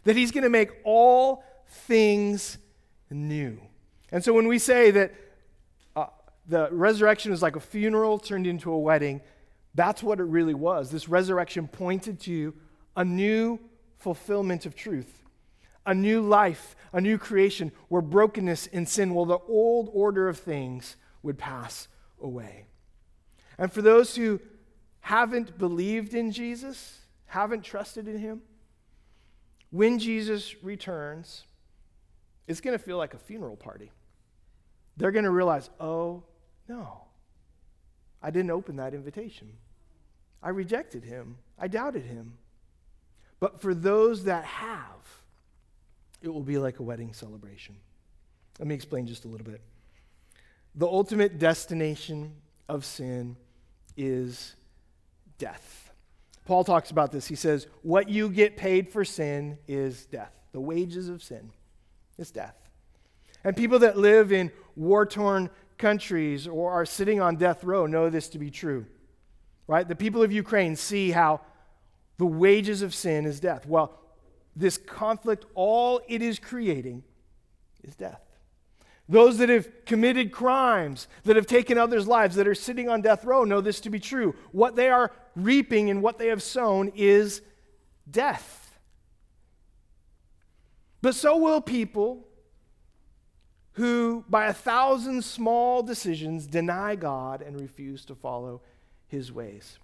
that 0.05 0.17
he's 0.17 0.33
going 0.33 0.45
to 0.45 0.51
make 0.51 0.71
all 0.85 1.45
things 1.69 2.59
new. 3.11 3.61
And 4.11 4.25
so 4.25 4.33
when 4.33 4.49
we 4.49 4.59
say 4.59 4.91
that 4.91 5.15
uh, 5.95 6.07
the 6.49 6.69
resurrection 6.71 7.33
is 7.33 7.43
like 7.43 7.57
a 7.57 7.61
funeral 7.61 8.19
turned 8.19 8.47
into 8.47 8.73
a 8.73 8.79
wedding, 8.79 9.21
that's 9.75 10.03
what 10.03 10.21
it 10.21 10.25
really 10.25 10.55
was. 10.55 10.91
This 10.91 11.09
resurrection 11.09 11.69
pointed 11.69 12.19
to 12.21 12.55
a 12.97 13.05
new 13.05 13.61
fulfillment 13.99 14.67
of 14.67 14.75
truth, 14.75 15.23
a 15.87 15.95
new 15.95 16.21
life, 16.21 16.77
a 16.93 17.01
new 17.01 17.17
creation 17.17 17.73
where 17.89 18.03
brokenness 18.03 18.67
and 18.73 18.89
sin, 18.89 19.15
well, 19.15 19.25
the 19.25 19.39
old 19.49 19.89
order 19.93 20.29
of 20.29 20.39
things 20.39 20.97
would 21.23 21.39
pass 21.39 21.89
away. 22.21 22.67
And 23.57 23.73
for 23.73 23.81
those 23.81 24.17
who 24.17 24.41
haven't 25.01 25.57
believed 25.57 26.13
in 26.13 26.33
Jesus, 26.33 26.99
haven't 27.27 27.63
trusted 27.63 28.09
in 28.09 28.19
him, 28.19 28.43
when 29.71 29.99
Jesus 29.99 30.63
returns, 30.63 31.45
it's 32.47 32.61
going 32.61 32.77
to 32.77 32.83
feel 32.83 32.99
like 32.99 33.15
a 33.15 33.19
funeral 33.19 33.57
party. 33.57 33.93
They're 34.97 35.11
going 35.11 35.25
to 35.25 35.31
realize, 35.31 35.71
oh, 35.79 36.23
no, 36.69 37.03
I 38.23 38.31
didn't 38.31 38.51
open 38.51 38.77
that 38.77 38.95
invitation. 38.95 39.53
I 40.43 40.51
rejected 40.51 41.05
him, 41.05 41.37
I 41.59 41.69
doubted 41.69 42.05
him. 42.05 42.35
But 43.39 43.61
for 43.61 43.75
those 43.75 44.25
that 44.25 44.45
have, 44.45 45.16
it 46.23 46.29
will 46.29 46.43
be 46.43 46.59
like 46.59 46.79
a 46.79 46.83
wedding 46.83 47.13
celebration. 47.13 47.77
Let 48.59 48.69
me 48.69 48.75
explain 48.75 49.07
just 49.07 49.25
a 49.25 49.29
little 49.29 49.47
bit. 49.47 49.61
The 50.75 50.87
ultimate 50.87 51.39
destination 51.39 52.33
of 52.69 52.85
sin 52.85 53.37
is 53.97 54.55
death. 55.39 55.93
Paul 56.45 56.65
talks 56.65 56.91
about 56.91 57.13
this. 57.13 57.27
He 57.27 57.35
says, 57.35 57.67
What 57.83 58.09
you 58.09 58.29
get 58.29 58.57
paid 58.57 58.89
for 58.89 59.05
sin 59.05 59.59
is 59.67 60.07
death. 60.07 60.33
The 60.53 60.61
wages 60.61 61.09
of 61.09 61.23
sin 61.23 61.51
is 62.19 62.31
death. 62.31 62.55
And 63.45 63.57
people 63.57 63.81
that 63.81 63.99
live 63.99 64.33
in 64.33 64.51
war 64.75 65.07
torn 65.07 65.51
countries 65.79 66.47
or 66.47 66.73
are 66.73 66.87
sitting 66.87 67.21
on 67.21 67.37
death 67.37 67.65
row 67.65 67.87
know 67.87 68.11
this 68.11 68.29
to 68.31 68.39
be 68.39 68.51
true. 68.51 68.87
Right? 69.67 69.87
The 69.87 69.97
people 69.97 70.23
of 70.23 70.33
Ukraine 70.33 70.77
see 70.77 71.11
how 71.11 71.41
the 72.19 72.27
wages 72.27 72.83
of 72.83 72.95
sin 72.95 73.27
is 73.27 73.41
death. 73.41 73.67
Well, 73.67 73.99
this 74.57 74.79
conflict, 74.79 75.45
all 75.55 76.01
it 76.09 76.23
is 76.23 76.39
creating 76.39 77.05
is 77.85 77.95
death. 77.95 78.23
Those 79.09 79.39
that 79.39 79.49
have 79.51 79.69
committed 79.85 80.33
crimes, 80.33 81.07
that 81.25 81.37
have 81.37 81.47
taken 81.47 81.79
others' 81.79 82.09
lives, 82.09 82.35
that 82.37 82.49
are 82.49 82.55
sitting 82.55 82.89
on 82.89 83.03
death 83.03 83.25
row 83.25 83.45
know 83.45 83.61
this 83.61 83.79
to 83.81 83.91
be 83.91 84.01
true. 84.01 84.35
What 84.51 84.75
they 84.75 84.89
are 84.89 85.13
reaping 85.37 85.91
and 85.91 86.03
what 86.03 86.19
they 86.19 86.29
have 86.29 86.43
sown 86.43 86.91
is 86.97 87.43
death. 88.11 88.79
But 91.03 91.15
so 91.15 91.37
will 91.37 91.61
people 91.61 92.27
who, 93.73 94.25
by 94.29 94.47
a 94.47 94.55
thousand 94.55 95.23
small 95.23 95.83
decisions, 95.83 96.47
deny 96.47 96.97
God 96.97 97.43
and 97.43 97.61
refuse 97.61 98.05
to 98.07 98.15
follow 98.15 98.63
his 99.07 99.31
ways. 99.31 99.79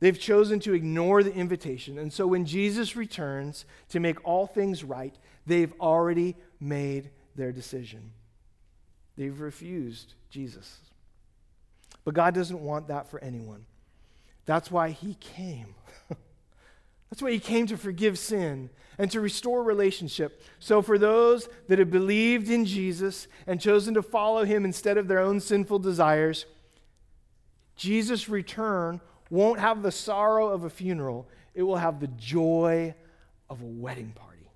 They've 0.00 0.18
chosen 0.18 0.60
to 0.60 0.72
ignore 0.72 1.22
the 1.22 1.32
invitation. 1.32 1.98
And 1.98 2.12
so 2.12 2.26
when 2.26 2.46
Jesus 2.46 2.96
returns 2.96 3.66
to 3.90 4.00
make 4.00 4.24
all 4.26 4.46
things 4.46 4.82
right, 4.82 5.14
they've 5.46 5.72
already 5.78 6.36
made 6.58 7.10
their 7.36 7.52
decision. 7.52 8.12
They've 9.16 9.38
refused 9.38 10.14
Jesus. 10.30 10.78
But 12.04 12.14
God 12.14 12.34
doesn't 12.34 12.60
want 12.60 12.88
that 12.88 13.10
for 13.10 13.22
anyone. 13.22 13.66
That's 14.46 14.70
why 14.70 14.90
He 14.90 15.14
came. 15.20 15.74
That's 17.10 17.20
why 17.20 17.32
He 17.32 17.38
came 17.38 17.66
to 17.66 17.76
forgive 17.76 18.18
sin 18.18 18.70
and 18.96 19.10
to 19.10 19.20
restore 19.20 19.62
relationship. 19.62 20.42
So, 20.58 20.80
for 20.80 20.96
those 20.96 21.48
that 21.68 21.78
have 21.78 21.90
believed 21.90 22.48
in 22.48 22.64
Jesus 22.64 23.28
and 23.46 23.60
chosen 23.60 23.92
to 23.94 24.02
follow 24.02 24.44
Him 24.44 24.64
instead 24.64 24.96
of 24.96 25.08
their 25.08 25.18
own 25.18 25.40
sinful 25.40 25.80
desires, 25.80 26.46
Jesus' 27.76 28.28
return 28.30 29.02
won't 29.30 29.60
have 29.60 29.82
the 29.82 29.92
sorrow 29.92 30.48
of 30.48 30.64
a 30.64 30.70
funeral, 30.70 31.28
it 31.54 31.62
will 31.62 31.76
have 31.76 32.00
the 32.00 32.08
joy 32.08 32.94
of 33.48 33.62
a 33.62 33.66
wedding 33.66 34.12
party. 34.12 34.50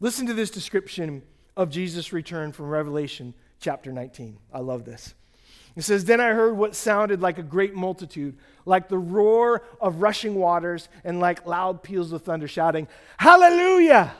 Listen 0.00 0.26
to 0.26 0.34
this 0.34 0.50
description 0.50 1.22
of 1.56 1.70
Jesus' 1.70 2.12
return 2.12 2.52
from 2.52 2.66
Revelation 2.66 3.34
chapter 3.60 3.92
19. 3.92 4.38
I 4.52 4.60
love 4.60 4.84
this. 4.84 5.14
It 5.76 5.82
says, 5.82 6.04
Then 6.04 6.20
I 6.20 6.30
heard 6.30 6.56
what 6.56 6.74
sounded 6.74 7.20
like 7.20 7.38
a 7.38 7.42
great 7.42 7.74
multitude, 7.74 8.36
like 8.64 8.88
the 8.88 8.98
roar 8.98 9.62
of 9.80 10.02
rushing 10.02 10.34
waters, 10.34 10.88
and 11.04 11.20
like 11.20 11.46
loud 11.46 11.82
peals 11.82 12.12
of 12.12 12.22
thunder, 12.22 12.48
shouting, 12.48 12.88
Hallelujah! 13.16 14.12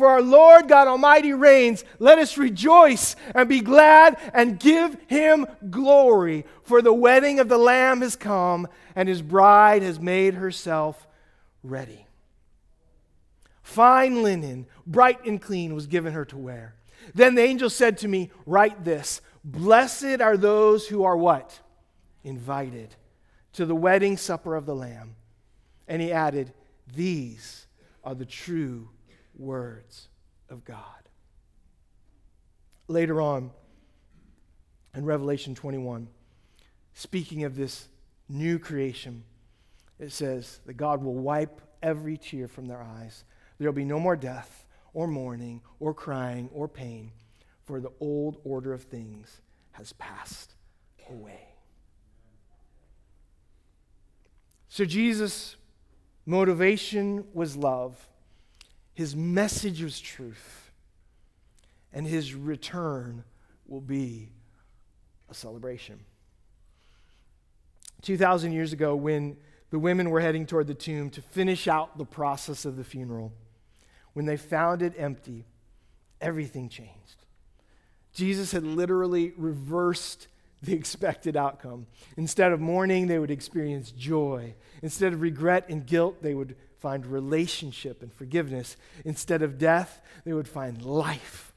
For 0.00 0.08
our 0.08 0.22
Lord 0.22 0.66
God 0.66 0.88
Almighty 0.88 1.34
reigns. 1.34 1.84
Let 1.98 2.18
us 2.18 2.38
rejoice 2.38 3.16
and 3.34 3.46
be 3.46 3.60
glad 3.60 4.16
and 4.32 4.58
give 4.58 4.96
him 5.08 5.46
glory. 5.68 6.46
For 6.62 6.80
the 6.80 6.94
wedding 6.94 7.38
of 7.38 7.50
the 7.50 7.58
Lamb 7.58 8.00
has 8.00 8.16
come, 8.16 8.66
and 8.96 9.10
his 9.10 9.20
bride 9.20 9.82
has 9.82 10.00
made 10.00 10.32
herself 10.32 11.06
ready. 11.62 12.06
Fine 13.62 14.22
linen, 14.22 14.64
bright 14.86 15.22
and 15.26 15.38
clean, 15.38 15.74
was 15.74 15.86
given 15.86 16.14
her 16.14 16.24
to 16.24 16.38
wear. 16.38 16.76
Then 17.14 17.34
the 17.34 17.42
angel 17.42 17.68
said 17.68 17.98
to 17.98 18.08
me, 18.08 18.30
Write 18.46 18.82
this 18.86 19.20
Blessed 19.44 20.22
are 20.22 20.38
those 20.38 20.86
who 20.86 21.04
are 21.04 21.16
what? 21.18 21.60
Invited 22.24 22.96
to 23.52 23.66
the 23.66 23.76
wedding 23.76 24.16
supper 24.16 24.56
of 24.56 24.64
the 24.64 24.74
Lamb. 24.74 25.16
And 25.86 26.00
he 26.00 26.10
added, 26.10 26.54
These 26.90 27.66
are 28.02 28.14
the 28.14 28.24
true 28.24 28.88
words 29.40 30.08
of 30.48 30.64
God. 30.64 31.08
Later 32.86 33.20
on 33.20 33.50
in 34.94 35.04
Revelation 35.04 35.54
21, 35.54 36.08
speaking 36.94 37.44
of 37.44 37.56
this 37.56 37.88
new 38.28 38.58
creation, 38.58 39.24
it 39.98 40.12
says 40.12 40.60
that 40.66 40.74
God 40.74 41.02
will 41.02 41.14
wipe 41.14 41.60
every 41.82 42.16
tear 42.16 42.48
from 42.48 42.66
their 42.66 42.82
eyes. 42.82 43.24
There 43.58 43.68
will 43.68 43.76
be 43.76 43.84
no 43.84 44.00
more 44.00 44.16
death, 44.16 44.66
or 44.92 45.06
mourning, 45.06 45.60
or 45.78 45.94
crying, 45.94 46.48
or 46.52 46.66
pain, 46.68 47.12
for 47.64 47.80
the 47.80 47.92
old 48.00 48.38
order 48.44 48.72
of 48.72 48.82
things 48.82 49.40
has 49.72 49.92
passed 49.94 50.54
away. 51.08 51.48
So 54.68 54.84
Jesus' 54.84 55.56
motivation 56.26 57.24
was 57.32 57.56
love. 57.56 58.08
His 59.00 59.16
message 59.16 59.82
was 59.82 59.98
truth. 59.98 60.70
And 61.90 62.06
his 62.06 62.34
return 62.34 63.24
will 63.66 63.80
be 63.80 64.28
a 65.30 65.32
celebration. 65.32 66.00
2,000 68.02 68.52
years 68.52 68.74
ago, 68.74 68.94
when 68.94 69.38
the 69.70 69.78
women 69.78 70.10
were 70.10 70.20
heading 70.20 70.44
toward 70.44 70.66
the 70.66 70.74
tomb 70.74 71.08
to 71.12 71.22
finish 71.22 71.66
out 71.66 71.96
the 71.96 72.04
process 72.04 72.66
of 72.66 72.76
the 72.76 72.84
funeral, 72.84 73.32
when 74.12 74.26
they 74.26 74.36
found 74.36 74.82
it 74.82 74.92
empty, 74.98 75.46
everything 76.20 76.68
changed. 76.68 77.24
Jesus 78.12 78.52
had 78.52 78.64
literally 78.64 79.32
reversed 79.38 80.28
the 80.62 80.74
expected 80.74 81.38
outcome. 81.38 81.86
Instead 82.18 82.52
of 82.52 82.60
mourning, 82.60 83.06
they 83.06 83.18
would 83.18 83.30
experience 83.30 83.92
joy. 83.92 84.54
Instead 84.82 85.14
of 85.14 85.22
regret 85.22 85.70
and 85.70 85.86
guilt, 85.86 86.20
they 86.20 86.34
would 86.34 86.54
find 86.80 87.06
relationship 87.06 88.02
and 88.02 88.12
forgiveness. 88.12 88.76
Instead 89.04 89.42
of 89.42 89.58
death, 89.58 90.00
they 90.24 90.32
would 90.32 90.48
find 90.48 90.82
life. 90.82 91.52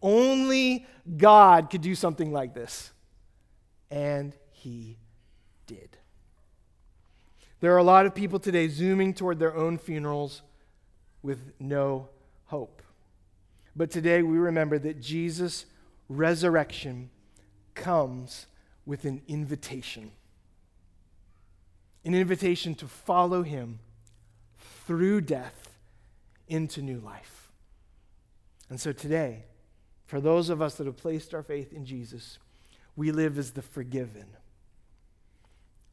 Only 0.00 0.86
God 1.16 1.70
could 1.70 1.82
do 1.82 1.94
something 1.94 2.32
like 2.32 2.54
this. 2.54 2.90
And 3.90 4.34
He 4.52 4.96
did. 5.66 5.96
There 7.60 7.74
are 7.74 7.78
a 7.78 7.82
lot 7.82 8.06
of 8.06 8.14
people 8.14 8.38
today 8.38 8.68
zooming 8.68 9.12
toward 9.12 9.38
their 9.38 9.54
own 9.54 9.76
funerals 9.76 10.42
with 11.22 11.52
no 11.58 12.08
hope. 12.46 12.82
But 13.76 13.90
today 13.90 14.22
we 14.22 14.38
remember 14.38 14.78
that 14.78 15.00
Jesus' 15.00 15.66
resurrection 16.08 17.10
comes 17.74 18.46
with 18.86 19.04
an 19.04 19.20
invitation 19.28 20.12
an 22.04 22.14
invitation 22.14 22.74
to 22.76 22.86
follow 22.86 23.42
Him 23.42 23.78
through 24.86 25.22
death 25.22 25.70
into 26.48 26.82
new 26.82 26.98
life. 26.98 27.50
And 28.68 28.80
so 28.80 28.92
today, 28.92 29.44
for 30.06 30.20
those 30.20 30.48
of 30.48 30.60
us 30.60 30.74
that 30.76 30.86
have 30.86 30.96
placed 30.96 31.34
our 31.34 31.42
faith 31.42 31.72
in 31.72 31.84
Jesus, 31.84 32.38
we 32.96 33.12
live 33.12 33.38
as 33.38 33.52
the 33.52 33.62
forgiven. 33.62 34.26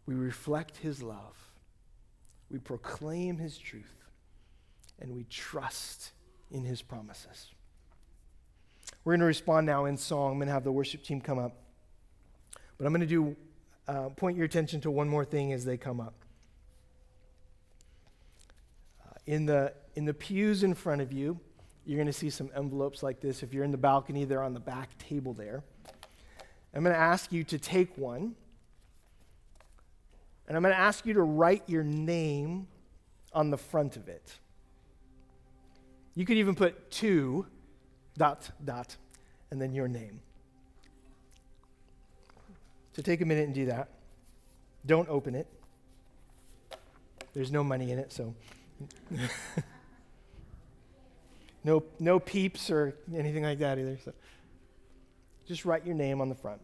We 0.06 0.16
reflect 0.16 0.78
his 0.78 1.04
love. 1.04 1.36
We 2.50 2.60
proclaim 2.60 3.38
his 3.38 3.58
truth. 3.58 3.84
And 5.00 5.14
we 5.14 5.26
trust 5.26 6.12
in 6.50 6.64
his 6.64 6.82
promises. 6.82 7.52
We're 9.04 9.14
going 9.14 9.20
to 9.20 9.26
respond 9.26 9.68
now 9.68 9.86
in 9.86 9.98
song. 9.98 10.34
I'm 10.34 10.38
going 10.38 10.48
to 10.48 10.54
have 10.54 10.64
the 10.64 10.72
worship 10.72 11.04
team 11.04 11.22
come 11.22 11.38
up. 11.38 11.56
But 12.78 12.86
I'm 12.86 12.94
going 12.94 13.02
to 13.02 13.08
do 13.08 13.36
uh, 13.88 14.10
point 14.10 14.38
your 14.38 14.46
attention 14.46 14.82
to 14.82 14.92
one 14.92 15.08
more 15.08 15.26
thing 15.26 15.54
as 15.54 15.66
they 15.66 15.78
come 15.78 16.00
up 16.00 16.14
in 19.28 19.46
the, 19.46 19.74
in 19.96 20.06
the 20.06 20.14
pews 20.14 20.64
in 20.64 20.74
front 20.74 21.02
of 21.02 21.12
you, 21.12 21.40
you're 21.86 21.98
going 21.98 22.08
to 22.08 22.14
see 22.14 22.30
some 22.30 22.50
envelopes 22.56 23.04
like 23.04 23.20
this. 23.20 23.44
If 23.44 23.54
you're 23.54 23.64
in 23.64 23.72
the 23.72 23.78
balcony, 23.78 24.26
they're 24.26 24.44
on 24.44 24.54
the 24.54 24.60
back 24.60 24.98
table 24.98 25.34
there. 25.34 25.64
I'm 26.74 26.84
going 26.84 26.96
to 26.96 27.00
ask 27.00 27.32
you 27.32 27.44
to 27.46 27.58
take 27.58 27.98
one, 27.98 28.36
and 30.48 30.56
I'm 30.56 30.64
going 30.64 30.74
to 30.74 30.80
ask 30.80 31.06
you 31.06 31.14
to 31.14 31.22
write 31.22 31.64
your 31.68 31.84
name 31.84 32.68
on 33.34 33.50
the 33.50 33.58
front 33.58 33.98
of 33.98 34.08
it. 34.08 34.34
You 36.16 36.26
could 36.26 36.38
even 36.38 36.56
put 36.56 36.90
two, 36.90 37.46
dot, 38.18 38.50
dot, 38.64 38.96
and 39.52 39.62
then 39.62 39.74
your 39.74 39.88
name. 39.88 40.20
So 42.94 43.02
take 43.02 43.22
a 43.22 43.26
minute 43.26 43.46
and 43.46 43.54
do 43.54 43.66
that. 43.66 43.90
Don't 44.86 45.08
open 45.10 45.36
it. 45.36 45.48
There's 47.34 47.52
no 47.52 47.64
money 47.64 47.92
in 47.92 48.00
it, 48.00 48.12
so 48.12 48.34
no, 51.64 51.84
no 52.00 52.20
peeps 52.20 52.70
or 52.70 52.96
anything 53.16 53.44
like 53.44 53.60
that 53.60 53.80
either. 53.80 53.98
So 54.04 54.14
just 55.48 55.66
write 55.66 55.86
your 55.86 55.96
name 55.96 56.22
on 56.22 56.30
the 56.30 56.36
front. 56.36 56.62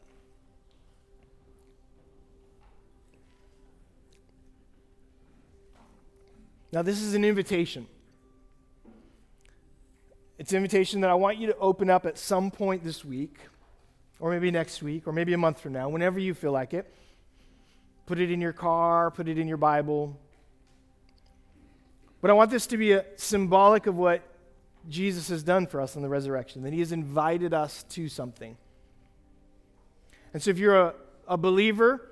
Now, 6.71 6.81
this 6.81 7.01
is 7.01 7.13
an 7.13 7.23
invitation. 7.23 7.87
It's 10.39 10.51
an 10.51 10.57
invitation 10.57 11.01
that 11.01 11.11
I 11.11 11.13
want 11.13 11.37
you 11.37 11.47
to 11.47 11.57
open 11.57 11.89
up 11.89 12.07
at 12.07 12.17
some 12.17 12.49
point 12.49 12.83
this 12.83 13.05
week, 13.05 13.37
or 14.19 14.31
maybe 14.31 14.49
next 14.49 14.81
week, 14.81 15.07
or 15.07 15.13
maybe 15.13 15.33
a 15.33 15.37
month 15.37 15.59
from 15.59 15.73
now, 15.73 15.87
whenever 15.87 16.19
you 16.19 16.33
feel 16.33 16.51
like 16.51 16.73
it. 16.73 16.91
Put 18.07 18.19
it 18.19 18.31
in 18.31 18.41
your 18.41 18.53
car, 18.53 19.11
put 19.11 19.27
it 19.27 19.37
in 19.37 19.47
your 19.47 19.57
Bible, 19.57 20.19
but 22.23 22.31
I 22.31 22.35
want 22.35 22.51
this 22.51 22.67
to 22.67 22.77
be 22.77 22.93
a 22.93 23.03
symbolic 23.17 23.85
of 23.85 23.97
what 23.97 24.21
Jesus 24.87 25.27
has 25.27 25.43
done 25.43 25.67
for 25.67 25.81
us 25.81 25.97
in 25.97 26.01
the 26.01 26.07
resurrection, 26.07 26.63
that 26.63 26.71
he 26.71 26.79
has 26.79 26.93
invited 26.93 27.53
us 27.53 27.83
to 27.89 28.07
something. 28.07 28.55
And 30.33 30.41
so 30.41 30.49
if 30.49 30.57
you're 30.57 30.79
a, 30.79 30.93
a 31.27 31.35
believer, 31.35 32.11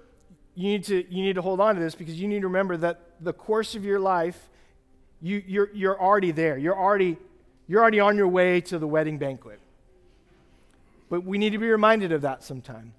you 0.54 0.64
need, 0.64 0.84
to, 0.84 0.96
you 1.10 1.24
need 1.24 1.36
to 1.36 1.42
hold 1.42 1.62
on 1.62 1.76
to 1.76 1.82
this 1.82 1.96
because 1.96 2.20
you 2.20 2.28
need 2.28 2.42
to 2.42 2.48
remember 2.48 2.76
that 2.76 3.00
the 3.22 3.32
course 3.32 3.74
of 3.74 3.86
your 3.86 4.02
life, 4.02 4.50
you, 5.22 5.42
you're, 5.48 5.70
you're 5.74 5.98
already 5.98 6.32
there. 6.32 6.58
You're 6.58 6.78
already, 6.78 7.16
you're 7.70 7.80
already 7.80 8.02
on 8.02 8.18
your 8.18 8.28
way 8.28 8.60
to 8.60 8.78
the 8.78 8.88
wedding 8.88 9.18
banquet. 9.18 9.62
But 11.10 11.24
we 11.24 11.38
need 11.38 11.52
to 11.52 11.58
be 11.58 11.70
reminded 11.70 12.12
of 12.12 12.24
that 12.24 12.44
sometime. 12.44 12.92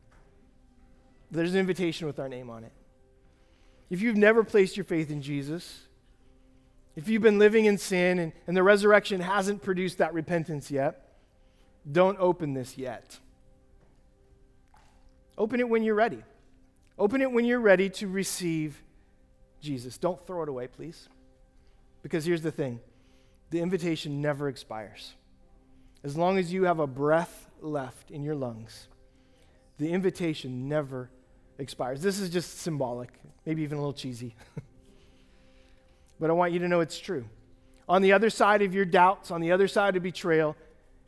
There's 1.31 1.53
an 1.53 1.61
invitation 1.61 2.07
with 2.07 2.19
our 2.19 2.31
name 2.31 2.49
on 2.49 2.65
it. 2.65 2.73
If 3.91 4.01
you've 4.01 4.17
never 4.17 4.45
placed 4.45 4.79
your 4.79 4.85
faith 4.85 5.11
in 5.11 5.21
Jesus, 5.21 5.81
if 6.95 7.09
you've 7.09 7.23
been 7.23 7.39
living 7.39 7.65
in 7.65 7.79
sin 7.79 8.19
and, 8.19 8.33
and 8.47 8.57
the 8.57 8.63
resurrection 8.63 9.21
hasn't 9.21 9.63
produced 9.63 9.99
that 9.99 10.13
repentance 10.13 10.71
yet, 10.71 11.17
don't 11.91 12.19
open 12.21 12.55
this 12.55 12.77
yet. 12.77 13.19
Open 15.39 15.61
it 15.61 15.69
when 15.69 15.83
you're 15.83 15.95
ready. 15.95 16.23
Open 16.99 17.23
it 17.23 17.33
when 17.33 17.45
you're 17.45 17.61
ready 17.61 17.89
to 17.91 18.07
receive 18.07 18.83
Jesus. 19.61 19.97
Don't 19.97 20.25
throw 20.27 20.43
it 20.43 20.49
away, 20.49 20.67
please. 20.67 21.09
Because 22.03 22.25
here's 22.25 22.43
the 22.43 22.53
thing 22.53 22.81
the 23.51 23.61
invitation 23.61 24.21
never 24.21 24.49
expires. 24.49 25.15
As 26.05 26.17
long 26.17 26.39
as 26.39 26.53
you 26.53 26.65
have 26.65 26.79
a 26.79 26.87
breath 26.87 27.49
left 27.61 28.11
in 28.11 28.23
your 28.23 28.35
lungs, 28.35 28.89
the 29.79 29.93
invitation 29.93 30.69
never 30.69 31.11
expires. 31.59 32.03
This 32.03 32.19
is 32.19 32.29
just 32.29 32.59
symbolic, 32.59 33.11
maybe 33.47 33.63
even 33.63 33.79
a 33.79 33.81
little 33.81 33.93
cheesy. 33.93 34.35
but 36.23 36.31
I 36.31 36.35
want 36.35 36.53
you 36.53 36.61
to 36.61 36.69
know 36.69 36.79
it's 36.79 37.01
true. 37.01 37.25
On 37.89 38.01
the 38.01 38.13
other 38.13 38.31
side 38.31 38.63
of 38.63 38.73
your 38.73 38.85
doubts, 38.85 39.33
on 39.33 39.41
the 39.41 39.51
other 39.51 39.67
side 39.67 39.97
of 39.97 40.05
betrayal, 40.05 40.57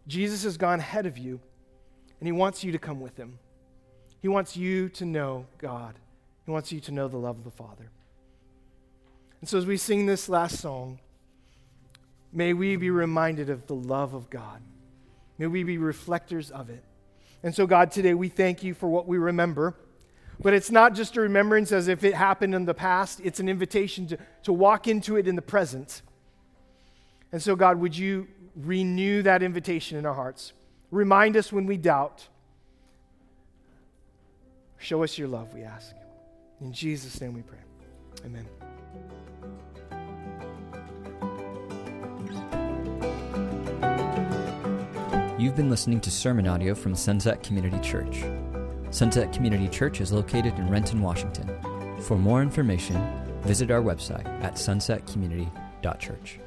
Jesus 0.08 0.42
has 0.42 0.56
gone 0.56 0.80
ahead 0.80 1.06
of 1.06 1.16
you, 1.16 1.38
and 2.18 2.26
he 2.26 2.32
wants 2.32 2.64
you 2.64 2.72
to 2.72 2.80
come 2.80 3.00
with 3.00 3.16
him. 3.16 3.38
He 4.20 4.26
wants 4.26 4.56
you 4.56 4.88
to 4.88 5.04
know 5.04 5.46
God 5.58 5.94
He 6.44 6.50
wants 6.50 6.72
you 6.72 6.80
to 6.80 6.90
know 6.90 7.06
the 7.06 7.16
love 7.16 7.38
of 7.38 7.44
the 7.44 7.52
Father. 7.52 7.90
And 9.40 9.48
so, 9.48 9.56
as 9.56 9.66
we 9.66 9.76
sing 9.76 10.06
this 10.06 10.28
last 10.28 10.58
song, 10.58 10.98
may 12.32 12.52
we 12.52 12.74
be 12.74 12.90
reminded 12.90 13.50
of 13.50 13.68
the 13.68 13.76
love 13.76 14.14
of 14.14 14.30
God. 14.30 14.60
May 15.38 15.46
we 15.46 15.62
be 15.62 15.78
reflectors 15.78 16.50
of 16.50 16.70
it. 16.70 16.82
And 17.44 17.54
so, 17.54 17.68
God, 17.68 17.92
today 17.92 18.14
we 18.14 18.28
thank 18.28 18.64
you 18.64 18.74
for 18.74 18.88
what 18.88 19.06
we 19.06 19.16
remember. 19.16 19.76
But 20.44 20.52
it's 20.52 20.70
not 20.70 20.94
just 20.94 21.16
a 21.16 21.22
remembrance 21.22 21.72
as 21.72 21.88
if 21.88 22.04
it 22.04 22.12
happened 22.12 22.54
in 22.54 22.66
the 22.66 22.74
past, 22.74 23.18
it's 23.24 23.40
an 23.40 23.48
invitation 23.48 24.06
to, 24.08 24.18
to 24.42 24.52
walk 24.52 24.86
into 24.86 25.16
it 25.16 25.26
in 25.26 25.36
the 25.36 25.42
present. 25.42 26.02
And 27.32 27.42
so, 27.42 27.56
God, 27.56 27.80
would 27.80 27.96
you 27.96 28.28
renew 28.54 29.22
that 29.22 29.42
invitation 29.42 29.96
in 29.96 30.04
our 30.04 30.12
hearts? 30.12 30.52
Remind 30.90 31.38
us 31.38 31.50
when 31.50 31.64
we 31.64 31.78
doubt. 31.78 32.28
Show 34.76 35.02
us 35.02 35.16
your 35.16 35.28
love, 35.28 35.54
we 35.54 35.62
ask. 35.62 35.94
In 36.60 36.74
Jesus' 36.74 37.18
name 37.22 37.32
we 37.32 37.40
pray. 37.40 37.58
Amen. 38.26 38.46
You've 45.38 45.56
been 45.56 45.70
listening 45.70 46.02
to 46.02 46.10
sermon 46.10 46.46
audio 46.46 46.74
from 46.74 46.94
Sunset 46.94 47.42
Community 47.42 47.80
Church. 47.80 48.24
Sunset 48.94 49.32
Community 49.32 49.66
Church 49.66 50.00
is 50.00 50.12
located 50.12 50.54
in 50.54 50.70
Renton, 50.70 51.02
Washington. 51.02 51.50
For 52.02 52.16
more 52.16 52.42
information, 52.42 52.94
visit 53.42 53.72
our 53.72 53.82
website 53.82 54.24
at 54.40 54.54
sunsetcommunity.church. 54.54 56.38